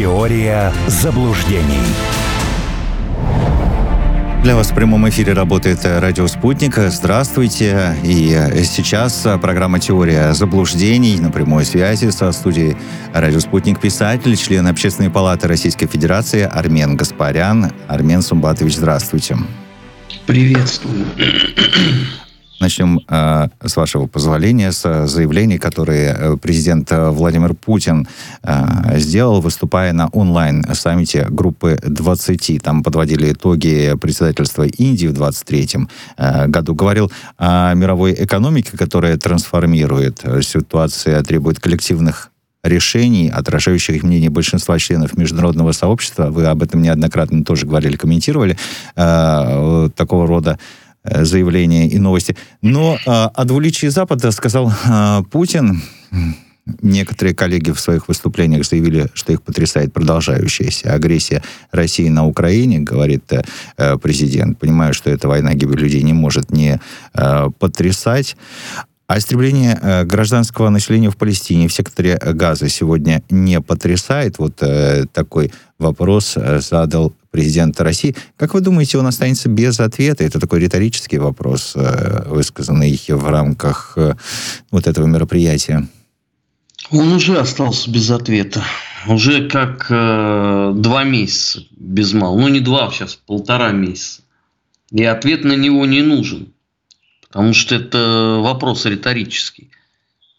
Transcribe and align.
Теория 0.00 0.72
заблуждений. 0.86 1.84
Для 4.42 4.56
вас 4.56 4.70
в 4.70 4.74
прямом 4.74 5.06
эфире 5.10 5.34
работает 5.34 5.80
радио 5.84 6.26
«Спутник». 6.26 6.78
Здравствуйте. 6.78 7.94
И 8.02 8.34
сейчас 8.64 9.26
программа 9.42 9.78
«Теория 9.78 10.32
заблуждений» 10.32 11.20
на 11.20 11.30
прямой 11.30 11.66
связи 11.66 12.08
со 12.08 12.32
студией 12.32 12.78
«Радио 13.12 13.40
Спутник» 13.40 13.78
писатель, 13.78 14.34
член 14.38 14.66
Общественной 14.68 15.10
палаты 15.10 15.48
Российской 15.48 15.86
Федерации 15.86 16.48
Армен 16.50 16.96
Гаспарян. 16.96 17.70
Армен 17.86 18.22
Сумбатович, 18.22 18.76
здравствуйте. 18.76 19.36
Приветствую. 20.24 21.04
Начнем 22.60 23.00
э, 23.08 23.48
с 23.64 23.76
вашего 23.76 24.06
позволения, 24.06 24.70
с 24.70 25.06
заявлений, 25.06 25.56
которые 25.56 26.14
э, 26.14 26.36
президент 26.36 26.92
э, 26.92 27.08
Владимир 27.08 27.54
Путин 27.54 28.06
э, 28.42 28.98
сделал, 28.98 29.40
выступая 29.40 29.94
на 29.94 30.08
онлайн-саммите 30.08 31.26
группы 31.30 31.78
20. 31.82 32.62
Там 32.62 32.82
подводили 32.82 33.32
итоги 33.32 33.94
председательства 33.98 34.64
Индии 34.64 35.06
в 35.06 35.14
23 35.14 35.68
э, 36.18 36.46
году. 36.48 36.74
Говорил 36.74 37.10
о 37.38 37.72
мировой 37.72 38.12
экономике, 38.12 38.76
которая 38.76 39.16
трансформирует. 39.16 40.22
Ситуация 40.42 41.22
требует 41.22 41.60
коллективных 41.60 42.30
решений, 42.62 43.30
отражающих 43.30 44.02
мнение 44.02 44.28
большинства 44.28 44.78
членов 44.78 45.16
международного 45.16 45.72
сообщества. 45.72 46.26
Вы 46.26 46.44
об 46.44 46.62
этом 46.62 46.82
неоднократно 46.82 47.42
тоже 47.42 47.64
говорили, 47.64 47.96
комментировали. 47.96 48.58
Э, 48.96 49.88
такого 49.96 50.26
рода 50.26 50.58
Э, 50.58 50.89
заявления 51.04 51.88
и 51.88 51.98
новости. 51.98 52.36
Но 52.62 52.96
э, 52.96 52.98
о 53.06 53.44
двуличии 53.44 53.86
Запада 53.86 54.30
сказал 54.30 54.70
э, 54.70 55.22
Путин. 55.30 55.82
Некоторые 56.82 57.34
коллеги 57.34 57.70
в 57.70 57.80
своих 57.80 58.08
выступлениях 58.08 58.66
заявили, 58.66 59.08
что 59.14 59.32
их 59.32 59.42
потрясает 59.42 59.92
продолжающаяся 59.92 60.92
агрессия 60.92 61.42
России 61.72 62.08
на 62.08 62.26
Украине, 62.26 62.80
говорит 62.80 63.24
э, 63.32 63.98
президент. 63.98 64.58
Понимаю, 64.58 64.94
что 64.94 65.10
эта 65.10 65.26
война 65.26 65.54
гибель 65.54 65.80
людей 65.80 66.02
не 66.02 66.12
может 66.12 66.50
не 66.50 66.80
э, 67.14 67.48
потрясать. 67.58 68.36
А 69.10 69.18
истребление 69.18 69.76
э, 69.82 70.04
гражданского 70.04 70.68
населения 70.68 71.10
в 71.10 71.16
Палестине, 71.16 71.66
в 71.66 71.72
секторе 71.72 72.16
Газа 72.16 72.68
сегодня 72.68 73.24
не 73.28 73.60
потрясает? 73.60 74.38
Вот 74.38 74.62
э, 74.62 75.04
такой 75.12 75.50
вопрос 75.80 76.34
э, 76.36 76.60
задал 76.60 77.12
президент 77.32 77.80
России. 77.80 78.14
Как 78.36 78.54
вы 78.54 78.60
думаете, 78.60 78.98
он 78.98 79.08
останется 79.08 79.48
без 79.48 79.80
ответа? 79.80 80.22
Это 80.22 80.38
такой 80.38 80.60
риторический 80.60 81.18
вопрос, 81.18 81.72
э, 81.74 82.22
высказанный 82.28 82.96
в 83.08 83.28
рамках 83.28 83.94
э, 83.96 84.14
вот 84.70 84.86
этого 84.86 85.06
мероприятия. 85.06 85.88
Он 86.92 87.12
уже 87.12 87.36
остался 87.36 87.90
без 87.90 88.08
ответа. 88.12 88.62
Уже 89.08 89.48
как 89.48 89.88
э, 89.90 90.72
два 90.76 91.02
месяца 91.02 91.62
без 91.76 92.12
мал. 92.12 92.38
Ну, 92.38 92.46
не 92.46 92.60
два, 92.60 92.88
сейчас 92.92 93.16
полтора 93.16 93.72
месяца. 93.72 94.22
И 94.92 95.02
ответ 95.02 95.42
на 95.42 95.56
него 95.56 95.84
не 95.84 96.02
нужен 96.02 96.52
потому 97.30 97.54
что 97.54 97.76
это 97.76 98.38
вопрос 98.40 98.84
риторический. 98.86 99.70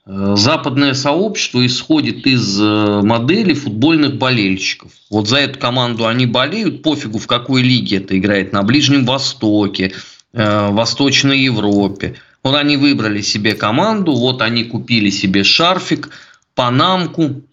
Э, 0.05 0.33
западное 0.35 0.93
сообщество 0.93 1.65
исходит 1.65 2.27
из 2.27 2.59
э, 2.59 3.01
модели 3.01 3.53
футбольных 3.53 4.17
болельщиков. 4.17 4.91
Вот 5.09 5.27
за 5.27 5.37
эту 5.37 5.59
команду 5.59 6.05
они 6.05 6.25
болеют, 6.25 6.83
пофигу 6.83 7.17
в 7.17 7.27
какой 7.27 7.61
лиге 7.61 7.97
это 7.97 8.17
играет, 8.17 8.51
на 8.51 8.63
Ближнем 8.63 9.05
Востоке, 9.05 9.93
э, 10.33 10.67
в 10.67 10.73
Восточной 10.73 11.39
Европе. 11.39 12.15
Вот 12.43 12.55
они 12.55 12.75
выбрали 12.75 13.21
себе 13.21 13.53
команду, 13.53 14.13
вот 14.13 14.41
они 14.41 14.65
купили 14.65 15.11
себе 15.11 15.43
шарфик, 15.43 16.09
панамку, 16.55 17.43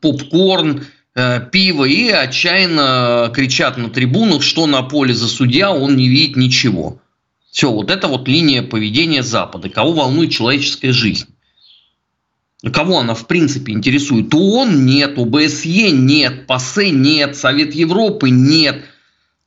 попкорн, 0.00 0.86
пиво 1.52 1.84
и 1.84 2.08
отчаянно 2.10 3.30
кричат 3.34 3.76
на 3.76 3.90
трибунах, 3.90 4.42
что 4.42 4.66
на 4.66 4.82
поле 4.82 5.12
за 5.12 5.26
судья 5.28 5.72
он 5.72 5.96
не 5.96 6.08
видит 6.08 6.36
ничего. 6.36 7.00
Все, 7.50 7.72
вот 7.72 7.90
это 7.90 8.08
вот 8.08 8.28
линия 8.28 8.62
поведения 8.62 9.22
Запада. 9.22 9.68
Кого 9.68 9.92
волнует 9.92 10.32
человеческая 10.32 10.92
жизнь? 10.92 11.26
Кого 12.72 12.98
она 12.98 13.14
в 13.14 13.26
принципе 13.26 13.72
интересует? 13.72 14.34
ООН 14.34 14.84
нет, 14.84 15.18
ОБСЕ 15.18 15.90
нет, 15.90 16.46
ПАСЕ 16.46 16.90
нет, 16.90 17.36
Совет 17.36 17.74
Европы 17.74 18.30
нет, 18.30 18.84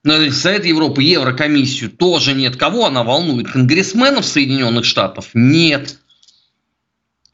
ну, 0.03 0.31
Совет 0.31 0.66
Европы, 0.66 1.03
Еврокомиссию 1.03 1.91
тоже 1.91 2.34
нет. 2.34 2.56
Кого 2.56 2.88
она 2.88 3.03
волнует? 3.03 3.51
Конгрессменов 3.51 4.25
Соединенных 4.25 4.84
Штатов? 4.84 5.29
Нет. 5.35 6.00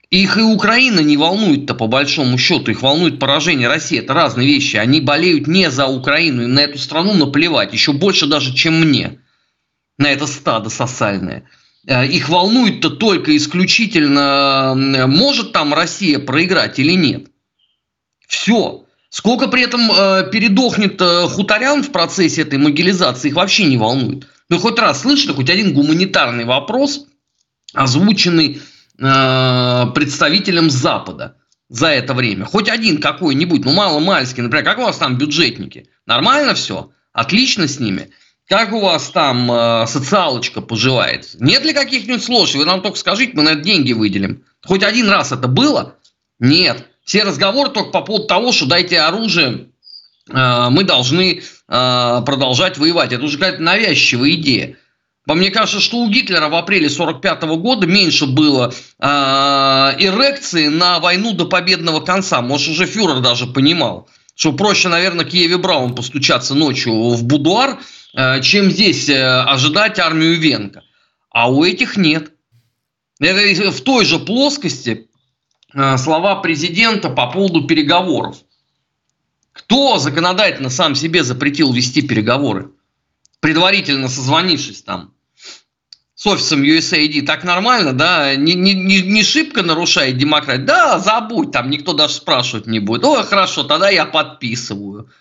Их 0.09 0.37
и 0.37 0.41
Украина 0.41 0.99
не 0.99 1.15
волнует-то 1.15 1.75
по 1.75 1.87
большому 1.87 2.37
счету. 2.37 2.71
Их 2.71 2.81
волнует 2.81 3.19
поражение 3.19 3.69
России. 3.69 3.99
Это 3.99 4.13
разные 4.13 4.47
вещи. 4.47 4.75
Они 4.75 4.99
болеют 4.99 5.47
не 5.47 5.71
за 5.71 5.87
Украину. 5.87 6.43
И 6.43 6.47
на 6.47 6.59
эту 6.59 6.77
страну 6.77 7.13
наплевать. 7.13 7.71
Еще 7.71 7.93
больше 7.93 8.25
даже, 8.25 8.53
чем 8.53 8.81
мне 8.81 9.19
на 9.97 10.11
это 10.11 10.27
стадо 10.27 10.69
сосальное. 10.69 11.49
Э, 11.87 12.05
их 12.05 12.29
волнует-то 12.29 12.89
только 12.89 13.35
исключительно, 13.35 14.73
может 15.07 15.51
там 15.51 15.73
Россия 15.73 16.19
проиграть 16.19 16.79
или 16.79 16.93
нет. 16.93 17.27
Все. 18.27 18.85
Сколько 19.09 19.47
при 19.47 19.63
этом 19.63 19.89
э, 19.89 20.29
передохнет 20.31 21.01
э, 21.01 21.27
хуторян 21.27 21.81
в 21.81 21.91
процессе 21.91 22.41
этой 22.41 22.59
могилизации, 22.59 23.29
их 23.29 23.35
вообще 23.35 23.63
не 23.63 23.77
волнует. 23.77 24.27
Ну, 24.49 24.59
хоть 24.59 24.79
раз 24.79 25.01
слышали 25.01 25.33
хоть 25.33 25.49
один 25.49 25.73
гуманитарный 25.73 26.45
вопрос, 26.45 27.05
озвученный 27.73 28.61
э, 28.99 29.85
представителем 29.95 30.69
Запада 30.69 31.37
за 31.69 31.87
это 31.87 32.13
время. 32.13 32.45
Хоть 32.45 32.69
один 32.69 32.99
какой-нибудь, 32.99 33.63
ну, 33.63 33.73
мало-мальский, 33.73 34.43
например, 34.43 34.65
как 34.65 34.77
у 34.79 34.83
вас 34.83 34.97
там 34.97 35.17
бюджетники? 35.17 35.89
Нормально 36.05 36.53
все? 36.53 36.91
Отлично 37.13 37.67
с 37.67 37.79
ними? 37.79 38.09
Как 38.47 38.71
у 38.71 38.79
вас 38.79 39.09
там 39.09 39.51
э, 39.51 39.87
социалочка 39.87 40.61
поживает? 40.61 41.35
Нет 41.39 41.65
ли 41.65 41.73
каких-нибудь 41.73 42.23
сложностей? 42.23 42.59
Вы 42.59 42.65
нам 42.65 42.81
только 42.81 42.97
скажите, 42.97 43.33
мы 43.35 43.43
на 43.43 43.49
это 43.49 43.61
деньги 43.61 43.91
выделим. 43.91 44.45
Хоть 44.65 44.83
один 44.83 45.09
раз 45.09 45.33
это 45.33 45.49
было? 45.49 45.95
Нет. 46.39 46.87
Все 47.03 47.23
разговоры 47.23 47.71
только 47.71 47.91
по 47.91 48.01
поводу 48.01 48.25
того, 48.25 48.53
что 48.53 48.65
дайте 48.65 49.01
оружие, 49.01 49.67
э, 50.29 50.67
мы 50.69 50.85
должны 50.85 51.41
э, 51.41 52.21
продолжать 52.25 52.77
воевать. 52.77 53.11
Это 53.11 53.25
уже 53.25 53.37
какая-то 53.37 53.61
навязчивая 53.61 54.31
идея. 54.31 54.77
По 55.25 55.33
мне 55.33 55.51
кажется, 55.51 55.81
что 55.81 55.97
у 55.97 56.09
Гитлера 56.09 56.47
в 56.47 56.55
апреле 56.55 56.87
1945 56.87 57.59
года 57.59 57.85
меньше 57.85 58.27
было 58.27 58.73
э, 58.97 59.05
эрекции 59.05 60.67
на 60.67 60.99
войну 60.99 61.33
до 61.33 61.47
победного 61.47 61.99
конца. 61.99 62.41
Может, 62.41 62.69
уже 62.69 62.85
фюрер 62.85 63.19
даже 63.19 63.45
понимал, 63.45 64.07
что 64.35 64.53
проще, 64.53 64.87
наверное, 64.87 65.25
Киеве 65.25 65.57
Браун 65.57 65.95
постучаться 65.95 66.55
ночью 66.55 67.09
в 67.09 67.25
будуар– 67.25 67.79
чем 68.41 68.71
здесь 68.71 69.09
э, 69.09 69.41
ожидать 69.41 69.99
армию 69.99 70.39
Венка. 70.39 70.83
А 71.29 71.51
у 71.51 71.63
этих 71.63 71.97
нет. 71.97 72.31
Это 73.19 73.71
в 73.71 73.81
той 73.81 74.05
же 74.05 74.17
плоскости 74.17 75.07
э, 75.73 75.97
слова 75.97 76.37
президента 76.37 77.09
по 77.09 77.31
поводу 77.31 77.67
переговоров. 77.67 78.37
Кто 79.53 79.99
законодательно 79.99 80.71
сам 80.71 80.95
себе 80.95 81.23
запретил 81.23 81.71
вести 81.71 82.01
переговоры? 82.01 82.71
Предварительно 83.39 84.07
созвонившись 84.07 84.81
там 84.81 85.13
с 86.15 86.25
офисом 86.25 86.63
USAID, 86.63 87.21
так 87.27 87.43
нормально, 87.43 87.93
да? 87.93 88.35
Не, 88.35 88.55
не, 88.55 88.73
не 88.73 89.23
шибко 89.23 89.61
нарушает 89.61 90.17
демократию? 90.17 90.65
Да, 90.65 90.97
забудь, 90.97 91.51
там 91.51 91.69
никто 91.69 91.93
даже 91.93 92.15
спрашивать 92.15 92.65
не 92.65 92.79
будет. 92.79 93.03
О, 93.03 93.21
хорошо, 93.21 93.63
тогда 93.63 93.89
я 93.89 94.05
подписываю. 94.05 95.11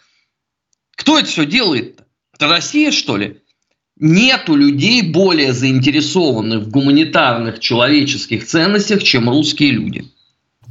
Кто 0.96 1.18
это 1.18 1.28
все 1.28 1.44
делает-то? 1.44 2.05
Это 2.36 2.48
Россия, 2.48 2.92
что 2.92 3.16
ли? 3.16 3.40
Нету 3.98 4.54
людей 4.54 5.00
более 5.00 5.54
заинтересованных 5.54 6.64
в 6.64 6.70
гуманитарных 6.70 7.60
человеческих 7.60 8.46
ценностях, 8.46 9.02
чем 9.02 9.30
русские 9.30 9.70
люди. 9.70 10.12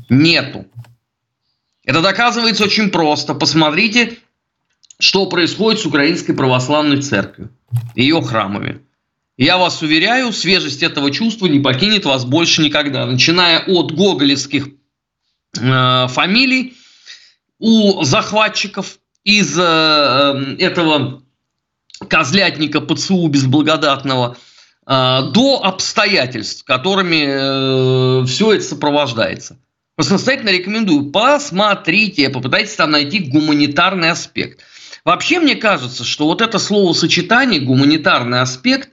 Нету. 0.09 0.67
Это 1.83 2.01
доказывается 2.01 2.65
очень 2.65 2.91
просто. 2.91 3.33
Посмотрите, 3.33 4.19
что 4.99 5.25
происходит 5.25 5.81
с 5.81 5.87
Украинской 5.87 6.33
Православной 6.33 7.01
Церковью, 7.01 7.49
ее 7.95 8.21
храмами. 8.21 8.81
Я 9.35 9.57
вас 9.57 9.81
уверяю, 9.81 10.31
свежесть 10.31 10.83
этого 10.83 11.09
чувства 11.09 11.47
не 11.47 11.59
покинет 11.59 12.05
вас 12.05 12.25
больше 12.25 12.61
никогда. 12.61 13.07
Начиная 13.07 13.59
от 13.65 13.91
гоголевских 13.91 14.67
э, 15.59 16.07
фамилий 16.09 16.75
у 17.57 18.03
захватчиков 18.03 18.99
из 19.23 19.57
э, 19.57 20.55
этого 20.59 21.24
козлятника 22.07 22.81
ПЦУ 22.81 23.27
безблагодатного, 23.27 24.37
а, 24.87 25.23
до 25.23 25.63
обстоятельств, 25.63 26.63
которыми 26.63 28.21
э, 28.21 28.25
все 28.27 28.53
это 28.53 28.63
сопровождается. 28.63 29.57
Просто 29.95 30.13
настоятельно 30.13 30.49
рекомендую, 30.49 31.09
посмотрите, 31.09 32.29
попытайтесь 32.29 32.75
там 32.75 32.91
найти 32.91 33.19
гуманитарный 33.19 34.11
аспект. 34.11 34.59
Вообще 35.03 35.39
мне 35.39 35.55
кажется, 35.55 36.03
что 36.03 36.25
вот 36.25 36.41
это 36.41 36.59
словосочетание 36.59 37.61
«гуманитарный 37.61 38.41
аспект» 38.41 38.89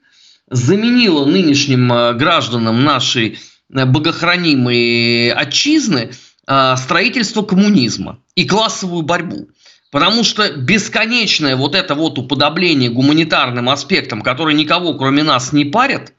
заменило 0.48 1.26
нынешним 1.26 1.92
э, 1.92 2.14
гражданам 2.14 2.84
нашей 2.84 3.38
э, 3.70 3.84
богохранимой 3.84 5.30
отчизны 5.30 6.12
строительство 6.44 7.42
коммунизма 7.42 8.18
и 8.34 8.44
классовую 8.44 9.02
борьбу. 9.02 9.48
Потому 9.92 10.24
что 10.24 10.50
бесконечное 10.50 11.54
вот 11.54 11.74
это 11.74 11.94
вот 11.94 12.18
уподобление 12.18 12.88
гуманитарным 12.88 13.68
аспектам, 13.68 14.22
которые 14.22 14.56
никого 14.56 14.94
кроме 14.94 15.22
нас 15.22 15.52
не 15.52 15.66
парят, 15.66 16.14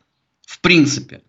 в 0.46 0.60
принципе, 0.62 1.24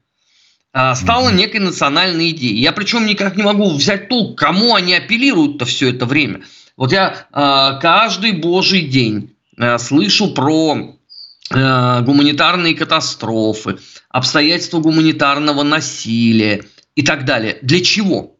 э, 0.75 0.95
стало 0.95 1.31
некой 1.31 1.61
национальной 1.61 2.31
идеей. 2.33 2.61
Я 2.61 2.73
причем 2.73 3.07
никак 3.07 3.39
не 3.39 3.43
могу 3.43 3.75
взять 3.75 4.11
толк, 4.11 4.39
кому 4.39 4.75
они 4.75 4.93
апеллируют-то 4.93 5.65
все 5.65 5.89
это 5.89 6.05
время. 6.05 6.43
Вот 6.77 6.93
я 6.93 7.27
э, 7.33 7.81
каждый 7.81 8.33
божий 8.33 8.83
день 8.83 9.35
э, 9.57 9.79
слышу 9.79 10.33
про 10.35 10.97
гуманитарные 11.51 12.75
катастрофы, 12.75 13.77
обстоятельства 14.09 14.81
гуманитарного 14.81 15.63
насилия 15.63 16.65
и 16.95 17.03
так 17.03 17.27
далее. 17.27 17.59
Для 17.61 17.85
чего? 17.85 18.37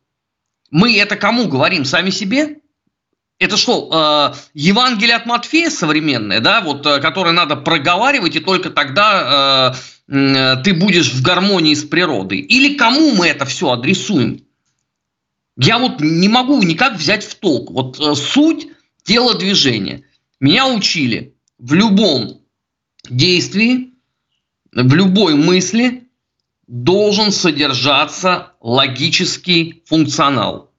Мы 0.71 0.97
это 0.97 1.15
кому 1.15 1.47
говорим? 1.47 1.85
Сами 1.85 2.09
себе? 2.09 2.61
Это 3.41 3.57
что, 3.57 4.33
э, 4.33 4.39
Евангелие 4.55 5.17
от 5.17 5.27
Матфея 5.27 5.69
современное, 5.69 6.41
да, 6.41 6.61
вот, 6.61 6.87
э, 6.87 7.01
которое 7.01 7.33
надо 7.33 7.57
проговаривать, 7.57 8.37
и 8.37 8.41
только 8.41 8.71
тогда 8.71 9.75
э, 10.09 10.15
э, 10.17 10.57
ты 10.63 10.73
будешь 10.73 11.13
в 11.13 11.21
гармонии 11.23 11.75
с 11.75 11.85
природой? 11.85 12.39
Или 12.39 12.77
кому 12.77 13.15
мы 13.15 13.27
это 13.27 13.45
все 13.45 13.73
адресуем? 13.73 14.45
Я 15.57 15.79
вот 15.79 16.01
не 16.01 16.29
могу 16.29 16.63
никак 16.63 16.97
взять 16.97 17.25
в 17.25 17.35
толк. 17.37 17.71
Вот 17.71 17.99
э, 18.01 18.15
суть 18.15 18.69
телодвижения. 19.03 20.05
Меня 20.41 20.69
учили 20.69 21.35
в 21.59 21.75
любом 21.75 22.41
действии, 23.09 23.95
в 24.73 24.95
любой 24.95 25.35
мысли 25.35 26.09
должен 26.67 27.31
содержаться 27.31 28.53
логический 28.61 29.83
функционал. 29.87 30.73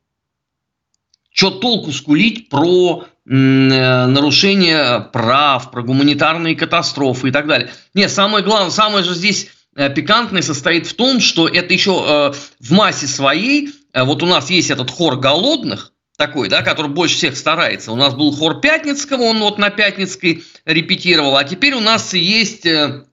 Что 1.36 1.52
толку 1.52 1.92
скулить 1.92 2.50
про 2.50 3.06
э, 3.06 3.30
нарушение 3.30 5.02
прав, 5.14 5.70
про 5.70 5.84
гуманитарные 5.84 6.56
катастрофы 6.56 7.30
и 7.30 7.32
так 7.32 7.46
далее. 7.46 7.70
Нет, 7.94 8.10
самое 8.10 8.44
главное, 8.44 8.72
самое 8.72 9.04
же 9.04 9.14
здесь 9.14 9.50
э, 9.76 9.94
пикантное 9.94 10.42
состоит 10.42 10.88
в 10.88 10.96
том, 10.96 11.20
что 11.20 11.48
это 11.48 11.72
еще 11.72 12.34
в 12.60 12.72
массе 12.72 13.06
своей 13.06 13.70
Э, 13.96 14.04
вот 14.04 14.22
у 14.22 14.26
нас 14.26 14.50
есть 14.50 14.70
этот 14.70 14.92
хор 14.92 15.16
голодных, 15.16 15.94
такой, 16.18 16.50
да, 16.50 16.62
который 16.62 16.92
больше 16.92 17.16
всех 17.16 17.38
старается. 17.38 17.92
У 17.92 17.96
нас 17.96 18.14
был 18.14 18.32
хор 18.32 18.60
Пятницкого, 18.60 19.24
он 19.24 19.40
вот 19.40 19.58
на 19.58 19.70
Пятницкой 19.70 20.44
репетировал, 20.66 21.38
а 21.38 21.44
теперь 21.44 21.74
у 21.74 21.80
нас 21.80 22.14
есть 22.14 22.66
э, 22.66 23.06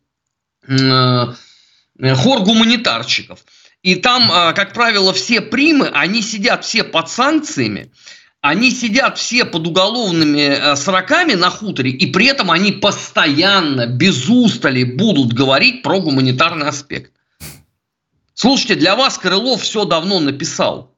э, 0.69 2.15
хор 2.15 2.41
гуманитарщиков. 2.41 3.41
И 3.83 3.97
там, 3.97 4.31
э, 4.31 4.53
как 4.55 4.73
правило, 4.73 5.13
все 5.13 5.41
примы, 5.41 5.89
они 5.89 6.23
сидят 6.23 6.65
все 6.65 6.85
под 6.85 7.09
санкциями, 7.09 7.93
они 8.41 8.71
сидят 8.71 9.19
все 9.19 9.45
под 9.45 9.67
уголовными 9.67 10.41
э, 10.41 10.77
сроками 10.77 11.35
на 11.35 11.51
хуторе, 11.51 11.91
и 11.91 12.07
при 12.13 12.27
этом 12.27 12.51
они 12.51 12.73
постоянно, 12.73 13.87
без 13.87 14.29
устали 14.29 14.85
будут 14.85 15.33
говорить 15.33 15.83
про 15.83 16.01
гуманитарный 16.01 16.69
аспект. 16.69 17.13
Слушайте, 18.35 18.77
для 18.77 18.95
вас 18.95 19.19
Крылов 19.19 19.63
все 19.63 19.85
давно 19.85 20.21
написал. 20.21 20.97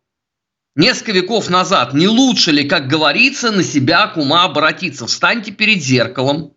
Несколько 0.77 1.13
веков 1.13 1.51
назад. 1.51 1.95
Не 1.95 2.09
лучше 2.09 2.51
ли, 2.51 2.65
как 2.65 2.89
говорится, 2.89 3.51
на 3.51 3.63
себя 3.63 4.09
к 4.09 4.17
ума 4.17 4.45
обратиться? 4.45 5.07
Встаньте 5.07 5.53
перед 5.53 5.83
зеркалом, 5.83 6.53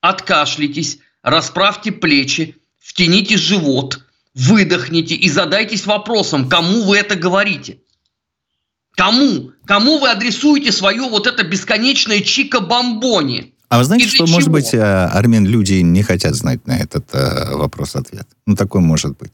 откашляйтесь, 0.00 0.98
расправьте 1.22 1.92
плечи, 1.92 2.56
втяните 2.78 3.36
живот, 3.36 4.00
выдохните 4.38 5.14
и 5.14 5.28
задайтесь 5.28 5.84
вопросом, 5.86 6.48
кому 6.48 6.84
вы 6.84 6.96
это 6.96 7.16
говорите. 7.16 7.78
Кому? 8.96 9.52
Кому 9.64 9.98
вы 9.98 10.10
адресуете 10.10 10.72
свое 10.72 11.02
вот 11.02 11.26
это 11.26 11.44
бесконечное 11.44 12.20
чика-бомбони? 12.20 13.54
А 13.68 13.78
вы 13.78 13.84
знаете, 13.84 14.08
что, 14.08 14.26
чего? 14.26 14.28
может 14.28 14.48
быть, 14.48 14.72
э, 14.72 14.80
Армен, 14.80 15.46
люди 15.46 15.74
не 15.74 16.02
хотят 16.02 16.34
знать 16.34 16.66
на 16.66 16.78
этот 16.78 17.06
э, 17.12 17.54
вопрос 17.54 17.96
ответ? 17.96 18.26
Ну, 18.46 18.56
такой 18.56 18.80
может 18.80 19.16
быть. 19.18 19.32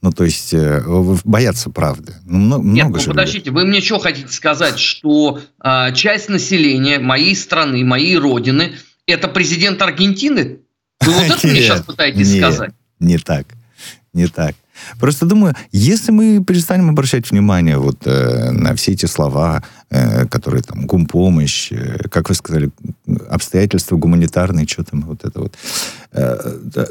Ну, 0.00 0.12
то 0.12 0.24
есть 0.24 0.54
э, 0.54 0.82
боятся 1.24 1.70
правды. 1.70 2.14
Ну, 2.24 2.38
много, 2.38 2.64
Нет, 2.64 2.84
много 2.86 3.00
ну, 3.00 3.06
подождите, 3.08 3.50
людей. 3.50 3.52
вы 3.52 3.64
мне 3.64 3.80
что 3.80 3.98
хотите 3.98 4.32
сказать, 4.32 4.78
что 4.78 5.40
э, 5.62 5.94
часть 5.94 6.28
населения 6.28 6.98
моей 6.98 7.34
страны, 7.34 7.84
моей 7.84 8.16
родины, 8.16 8.74
это 9.06 9.26
президент 9.26 9.82
Аргентины? 9.82 10.60
Вы 11.00 11.12
вот 11.12 11.22
это 11.24 11.46
мне 11.46 11.56
сейчас 11.62 11.82
пытаетесь 11.82 12.36
сказать? 12.36 12.70
Не 13.00 13.18
так, 13.18 13.46
не 14.14 14.26
так. 14.26 14.54
Просто 14.98 15.26
думаю, 15.26 15.54
если 15.72 16.12
мы 16.12 16.42
перестанем 16.44 16.90
обращать 16.90 17.30
внимание 17.30 17.78
вот 17.78 18.06
э, 18.06 18.50
на 18.50 18.74
все 18.74 18.92
эти 18.92 19.06
слова, 19.06 19.62
которые 20.30 20.62
там 20.62 20.86
гумпомощь, 20.86 21.72
э, 21.72 22.08
как 22.10 22.28
вы 22.28 22.34
сказали, 22.34 22.70
обстоятельства 23.28 23.96
гуманитарные, 23.96 24.66
что 24.66 24.84
там 24.84 25.02
вот 25.02 25.24
это 25.24 25.40
вот, 25.40 25.54
э, 26.12 26.36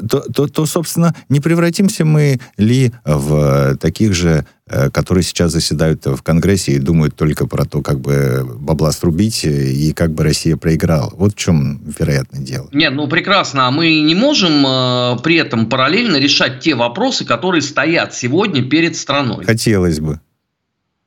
то, 0.08 0.20
то, 0.20 0.46
то, 0.48 0.66
собственно, 0.66 1.14
не 1.28 1.40
превратимся 1.40 2.04
мы 2.04 2.40
ли 2.56 2.92
в 3.04 3.76
таких 3.76 4.14
же 4.14 4.44
Э, 4.66 4.88
которые 4.88 5.22
сейчас 5.22 5.52
заседают 5.52 6.06
в 6.06 6.22
Конгрессе 6.22 6.72
и 6.72 6.78
думают 6.78 7.14
только 7.14 7.46
про 7.46 7.66
то, 7.66 7.82
как 7.82 8.00
бы 8.00 8.48
бабла 8.60 8.92
срубить 8.92 9.44
и 9.44 9.92
как 9.92 10.12
бы 10.12 10.24
Россия 10.24 10.56
проиграла. 10.56 11.12
Вот 11.14 11.34
в 11.34 11.36
чем 11.36 11.82
вероятно 11.98 12.38
дело. 12.38 12.70
Нет, 12.72 12.94
ну 12.94 13.06
прекрасно. 13.06 13.66
А 13.66 13.70
мы 13.70 14.00
не 14.00 14.14
можем 14.14 14.66
э, 14.66 15.18
при 15.22 15.36
этом 15.36 15.68
параллельно 15.68 16.16
решать 16.16 16.60
те 16.60 16.74
вопросы, 16.74 17.26
которые 17.26 17.60
стоят 17.60 18.14
сегодня 18.14 18.64
перед 18.66 18.96
страной. 18.96 19.44
Хотелось 19.44 20.00
бы 20.00 20.18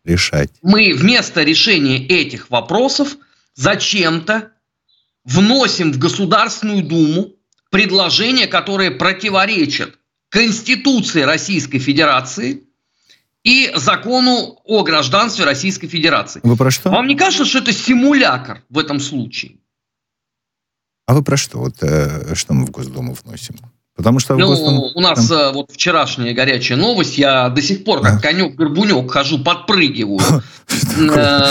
решать. 0.07 0.50
Мы 0.62 0.94
вместо 0.94 1.44
решения 1.44 2.06
этих 2.06 2.50
вопросов 2.50 3.18
зачем-то 3.54 4.51
вносим 5.24 5.92
в 5.92 6.00
Государственную 6.00 6.83
Думу 6.83 7.33
предложения, 7.69 8.48
которые 8.48 8.92
противоречат 8.92 10.00
Конституции 10.30 11.21
Российской 11.21 11.80
Федерации– 11.80 12.63
и 13.48 13.71
закону 13.75 14.59
о 14.65 14.83
гражданстве 14.83 15.45
Российской 15.45 15.88
Федерации. 15.88 16.42
Вы 16.44 16.57
про 16.57 16.69
что? 16.69 16.89
Вам 16.89 17.07
не 17.07 17.15
кажется, 17.15 17.45
что 17.45 17.60
это 17.60 17.71
симулятор 17.71 18.62
в 18.69 18.77
этом 18.77 19.00
случае? 19.00 19.60
А 21.06 21.13
вы 21.13 21.24
про 21.24 21.38
что? 21.38 21.60
Вот 21.60 21.81
э, 21.81 22.36
что 22.36 22.53
мы 22.53 22.65
в 22.65 22.71
Госдуму 22.71 23.13
вносим? 23.13 23.56
Потому 23.98 24.20
что 24.20 24.36
ну, 24.36 24.48
Госдуму... 24.48 24.92
у 24.94 25.02
нас. 25.02 25.30
Э, 25.30 25.52
вот 25.52 25.72
вчерашняя 25.72 26.34
горячая 26.34 26.78
новость, 26.78 27.18
я 27.18 27.50
до 27.50 27.62
сих 27.62 27.84
пор 27.84 28.02
как 28.02 28.16
а? 28.16 28.20
конек-горбунек 28.20 29.12
хожу, 29.12 29.40
подпрыгиваю. 29.40 30.20
Э, 31.00 31.46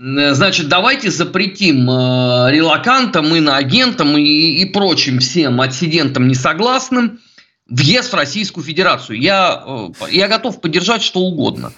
э, 0.00 0.34
значит, 0.34 0.68
давайте 0.68 1.10
запретим 1.10 1.86
релакантам, 1.88 3.34
иноагентам 3.34 4.16
и, 4.16 4.22
и 4.22 4.64
прочим 4.66 5.18
всем 5.20 5.60
отсидентам 5.60 6.28
несогласным 6.28 7.20
въезд 7.68 8.12
в 8.12 8.16
Российскую 8.16 8.64
Федерацию. 8.64 9.20
Я, 9.20 9.62
э, 9.66 9.88
я 10.10 10.28
готов 10.28 10.60
поддержать 10.60 11.02
что 11.02 11.20
угодно. 11.20 11.72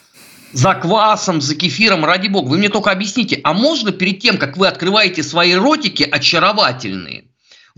За 0.52 0.74
квасом, 0.74 1.40
за 1.40 1.54
кефиром, 1.54 2.04
ради 2.04 2.28
бога. 2.28 2.48
Вы 2.48 2.58
мне 2.58 2.68
только 2.68 2.90
объясните, 2.90 3.40
а 3.44 3.52
можно 3.52 3.92
перед 3.92 4.20
тем, 4.20 4.36
как 4.36 4.56
вы 4.56 4.66
открываете 4.66 5.22
свои 5.22 5.54
ротики 5.54 6.02
очаровательные, 6.02 7.24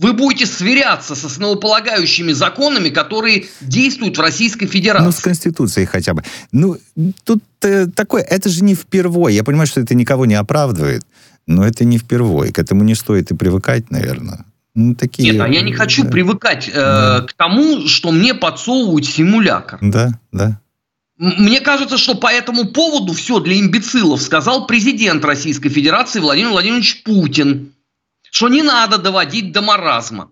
вы 0.03 0.13
будете 0.13 0.47
сверяться 0.47 1.15
с 1.15 1.25
основополагающими 1.25 2.33
законами, 2.33 2.89
которые 2.89 3.47
действуют 3.61 4.19
в 4.19 4.21
Российской 4.21 4.67
Федерации. 4.67 5.07
Ну, 5.07 5.13
с 5.13 5.21
Конституцией 5.21 5.87
хотя 5.87 6.13
бы. 6.13 6.25
Ну, 6.51 6.77
тут 7.25 7.43
э, 7.63 7.87
такое, 7.87 8.23
это 8.23 8.49
же 8.49 8.65
не 8.65 8.75
впервой. 8.75 9.35
Я 9.35 9.45
понимаю, 9.45 9.69
что 9.69 9.81
это 9.81 9.95
никого 9.95 10.27
не 10.27 10.35
оправдывает, 10.35 11.03
но 11.47 11.65
это 11.65 11.85
не 11.85 11.99
впервой. 11.99 12.51
К 12.51 12.59
этому 12.59 12.83
не 12.83 12.97
стоит 12.97 13.31
и 13.31 13.37
привыкать, 13.37 13.91
наверное. 13.91 14.45
Ну, 14.75 14.95
такие... 14.95 15.31
Нет, 15.31 15.41
а 15.41 15.49
я 15.49 15.63
не 15.63 15.73
хочу 15.73 16.03
да. 16.03 16.11
привыкать 16.11 16.69
э, 16.69 16.73
да. 16.75 17.27
к 17.29 17.33
тому, 17.35 17.87
что 17.87 18.11
мне 18.11 18.35
подсовывают 18.35 19.07
симулятор. 19.07 19.79
Да, 19.81 20.19
да. 20.33 20.59
Мне 21.19 21.61
кажется, 21.61 21.99
что 21.99 22.17
по 22.17 22.27
этому 22.27 22.65
поводу 22.65 23.13
все 23.13 23.39
для 23.39 23.61
имбецилов 23.61 24.21
сказал 24.21 24.67
президент 24.67 25.25
Российской 25.25 25.69
Федерации 25.69 26.19
Владимир 26.19 26.51
Владимирович 26.51 27.05
Путин, 27.05 27.73
что 28.33 28.49
не 28.49 28.63
надо 28.63 28.97
доводить 28.97 29.53
до 29.53 29.61
маразма. 29.61 30.31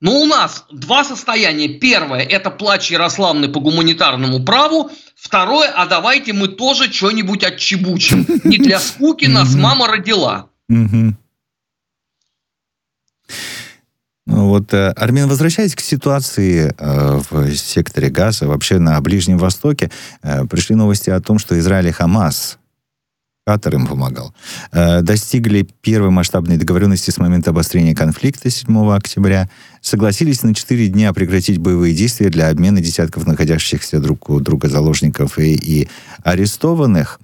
Но 0.00 0.20
у 0.20 0.26
нас 0.26 0.64
два 0.70 1.02
состояния. 1.02 1.68
Первое– 1.68 2.20
это 2.30 2.50
плач 2.50 2.92
Ярославны 2.92 3.48
по 3.48 3.58
гуманитарному 3.58 4.44
праву. 4.44 4.92
Второе– 5.16 5.68
а 5.76 5.86
давайте 5.86 6.32
мы 6.32 6.46
тоже 6.46 6.92
что-нибудь 6.92 7.42
отчебучим. 7.42 8.24
Не 8.44 8.58
для 8.58 8.78
скуки 8.80 9.26
нас 9.26 9.56
мама 9.56 9.88
родила. 9.88 10.46
Ну 14.26 14.50
вот, 14.50 14.72
э, 14.72 14.90
Армен, 14.90 15.26
возвращаясь 15.26 15.74
к 15.74 15.80
ситуации 15.80 16.72
э, 16.78 17.20
в 17.30 17.56
секторе 17.56 18.10
Газа, 18.10 18.46
вообще 18.46 18.78
на 18.78 19.00
Ближнем 19.00 19.38
Востоке, 19.38 19.90
э, 20.22 20.44
пришли 20.44 20.76
новости 20.76 21.10
о 21.10 21.20
том, 21.20 21.38
что 21.40 21.58
Израиль 21.58 21.88
и 21.88 21.92
Хамас 21.92 22.57
Катар 23.48 23.76
им 23.76 23.86
помогал, 23.86 24.34
э, 24.72 25.00
достигли 25.00 25.66
первой 25.80 26.10
масштабной 26.10 26.58
договоренности 26.58 27.10
с 27.10 27.16
момента 27.16 27.48
обострения 27.48 27.94
конфликта 27.94 28.50
7 28.50 28.94
октября, 28.94 29.48
согласились 29.80 30.42
на 30.42 30.54
4 30.54 30.88
дня 30.88 31.14
прекратить 31.14 31.56
боевые 31.56 31.94
действия 31.94 32.28
для 32.28 32.50
обмена 32.50 32.82
десятков 32.82 33.26
находящихся 33.26 34.00
друг 34.00 34.28
у 34.28 34.38
друга 34.40 34.68
заложников 34.68 35.38
и, 35.38 35.54
и 35.54 35.88
арестованных. 36.24 37.20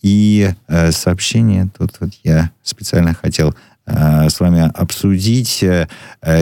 И 0.00 0.50
э, 0.66 0.90
сообщение, 0.90 1.68
тут 1.78 1.92
вот 2.00 2.10
я 2.24 2.50
специально 2.64 3.14
хотел 3.14 3.54
э, 3.86 4.30
с 4.30 4.40
вами 4.40 4.68
обсудить. 4.74 5.62
Э, 5.62 5.86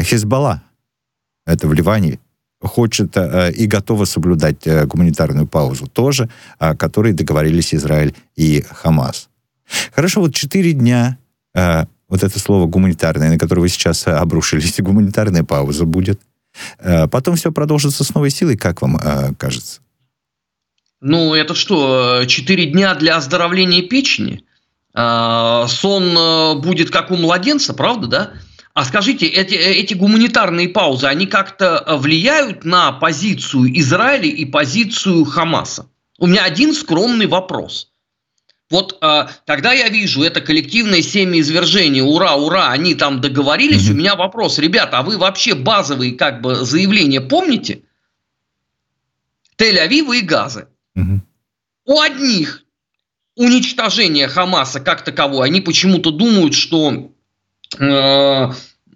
Хезбалла, 0.03 0.63
это 1.45 1.69
в 1.69 1.75
Ливане, 1.75 2.19
хочет 2.61 3.17
э, 3.17 3.53
и 3.53 3.67
готова 3.67 4.05
соблюдать 4.05 4.67
э, 4.67 4.85
гуманитарную 4.87 5.47
паузу 5.47 5.87
тоже, 5.87 6.29
о 6.59 6.77
которой 6.77 7.13
договорились 7.13 7.75
Израиль 7.75 8.15
и 8.37 8.63
Хамас. 8.71 9.29
Хорошо, 9.95 10.21
вот 10.21 10.35
четыре 10.35 10.73
дня, 10.73 11.19
э, 11.55 11.85
вот 12.09 12.23
это 12.23 12.39
слово 12.39 12.67
гуманитарное, 12.67 13.31
на 13.31 13.39
которое 13.39 13.63
вы 13.63 13.69
сейчас 13.69 14.07
обрушились, 14.07 14.77
гуманитарная 14.79 15.45
пауза 15.45 15.85
будет. 15.85 16.21
Потом 17.13 17.37
все 17.37 17.53
продолжится 17.53 18.03
с 18.03 18.13
новой 18.13 18.31
силой, 18.31 18.57
как 18.57 18.83
вам 18.83 18.99
кажется? 19.37 19.83
Ну, 21.01 21.33
это 21.33 21.55
что, 21.55 22.25
четыре 22.27 22.67
дня 22.67 22.97
для 22.97 23.17
оздоровления 23.17 23.83
печени? 23.83 24.43
Сон 24.93 26.61
будет 26.61 26.91
как 26.91 27.13
у 27.13 27.17
младенца, 27.17 27.73
правда, 27.73 28.07
да? 28.09 28.33
А 28.81 28.85
скажите, 28.87 29.27
эти, 29.27 29.57
эти 29.57 29.93
гуманитарные 29.93 30.71
паузы, 30.71 31.07
они 31.07 31.27
как-то 31.27 31.85
э, 31.87 31.97
влияют 31.99 32.65
на 32.65 32.93
позицию 32.93 33.79
Израиля 33.79 34.25
и 34.25 34.47
позицию 34.47 35.27
Хамаса? 35.27 35.91
У 36.19 36.27
меня 36.27 36.45
один 36.45 36.73
скромный 36.73 37.27
вопрос. 37.27 37.91
Вот 38.71 38.97
э, 39.03 39.27
когда 39.47 39.75
я 39.75 39.91
вижу 39.91 40.23
это 40.23 40.41
коллективное 40.41 41.03
семяизвержение, 41.03 42.03
ура, 42.03 42.37
ура, 42.37 42.71
они 42.71 42.95
там 42.95 43.21
договорились, 43.21 43.87
mm-hmm. 43.87 43.93
у 43.93 43.97
меня 43.97 44.17
вопрос, 44.17 44.59
ребята, 44.59 45.01
а 45.01 45.03
вы 45.03 45.19
вообще 45.19 45.55
базовые 45.55 46.13
как 46.13 46.41
бы 46.41 46.55
заявления 46.55 47.21
помните? 47.21 47.83
Тель-Авива 49.59 50.17
и 50.17 50.23
Газы. 50.23 50.69
Mm-hmm. 50.97 51.19
У 51.85 52.01
одних 52.01 52.63
уничтожение 53.37 54.27
Хамаса 54.27 54.81
как 54.81 55.05
таковое, 55.05 55.49
они 55.49 55.61
почему-то 55.61 56.11
думают, 56.11 56.55
что 56.55 57.11
Э, 57.79 58.51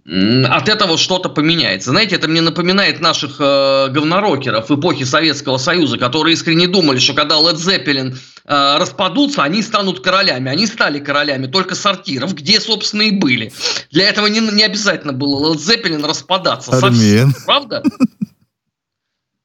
от 0.06 0.68
этого 0.68 0.98
что-то 0.98 1.30
поменяется. 1.30 1.90
Знаете, 1.90 2.16
это 2.16 2.28
мне 2.28 2.42
напоминает 2.42 3.00
наших 3.00 3.36
э, 3.38 3.88
говнорокеров 3.88 4.70
эпохи 4.70 5.04
Советского 5.04 5.56
Союза, 5.56 5.96
которые 5.96 6.34
искренне 6.34 6.68
думали, 6.68 6.98
что 6.98 7.14
когда 7.14 7.36
Led 7.36 7.54
Zeppelin 7.54 8.14
э, 8.44 8.76
распадутся, 8.78 9.42
они 9.42 9.62
станут 9.62 10.00
королями. 10.00 10.50
Они 10.50 10.66
стали 10.66 10.98
королями 10.98 11.46
только 11.46 11.74
сортиров, 11.74 12.34
где, 12.34 12.60
собственно, 12.60 13.02
и 13.02 13.12
были. 13.12 13.50
Для 13.92 14.06
этого 14.06 14.26
не, 14.26 14.40
не 14.40 14.62
обязательно 14.62 15.14
было 15.14 15.54
Led 15.54 15.58
Zeppelin 15.58 16.06
распадаться. 16.06 16.72
Совсем, 16.78 17.32
правда? 17.46 17.82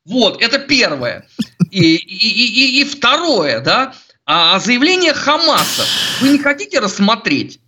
Вот, 0.04 0.42
это 0.42 0.60
первое. 0.60 1.26
И, 1.72 1.96
и, 1.96 2.80
и, 2.80 2.82
и 2.82 2.84
второе, 2.84 3.62
да, 3.62 3.94
а 4.26 4.60
заявление 4.60 5.14
Хамаса 5.14 5.86
вы 6.20 6.30
не 6.30 6.40
хотите 6.40 6.80
рассмотреть? 6.80 7.60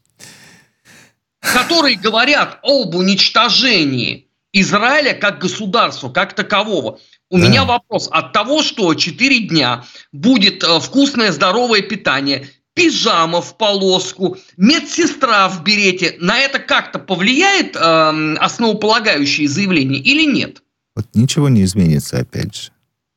Которые 1.41 1.97
говорят 1.97 2.59
об 2.63 2.95
уничтожении 2.95 4.27
Израиля 4.53 5.13
как 5.13 5.39
государства, 5.39 6.09
как 6.09 6.33
такового. 6.33 6.99
У 7.29 7.39
да. 7.39 7.47
меня 7.47 7.63
вопрос 7.63 8.09
от 8.11 8.33
того, 8.33 8.61
что 8.61 8.93
4 8.93 9.39
дня 9.47 9.85
будет 10.11 10.63
э, 10.63 10.79
вкусное 10.79 11.31
здоровое 11.31 11.81
питание, 11.81 12.47
пижама 12.73 13.41
в 13.41 13.57
полоску, 13.57 14.37
медсестра 14.57 15.47
в 15.47 15.63
берете, 15.63 16.15
на 16.19 16.37
это 16.37 16.59
как-то 16.59 16.99
повлияет 16.99 17.75
э, 17.75 18.35
основополагающее 18.39 19.47
заявление 19.47 20.01
или 20.01 20.25
нет? 20.25 20.61
Вот 20.95 21.07
ничего 21.13 21.47
не 21.47 21.63
изменится, 21.63 22.19
опять 22.19 22.55
же. 22.55 22.71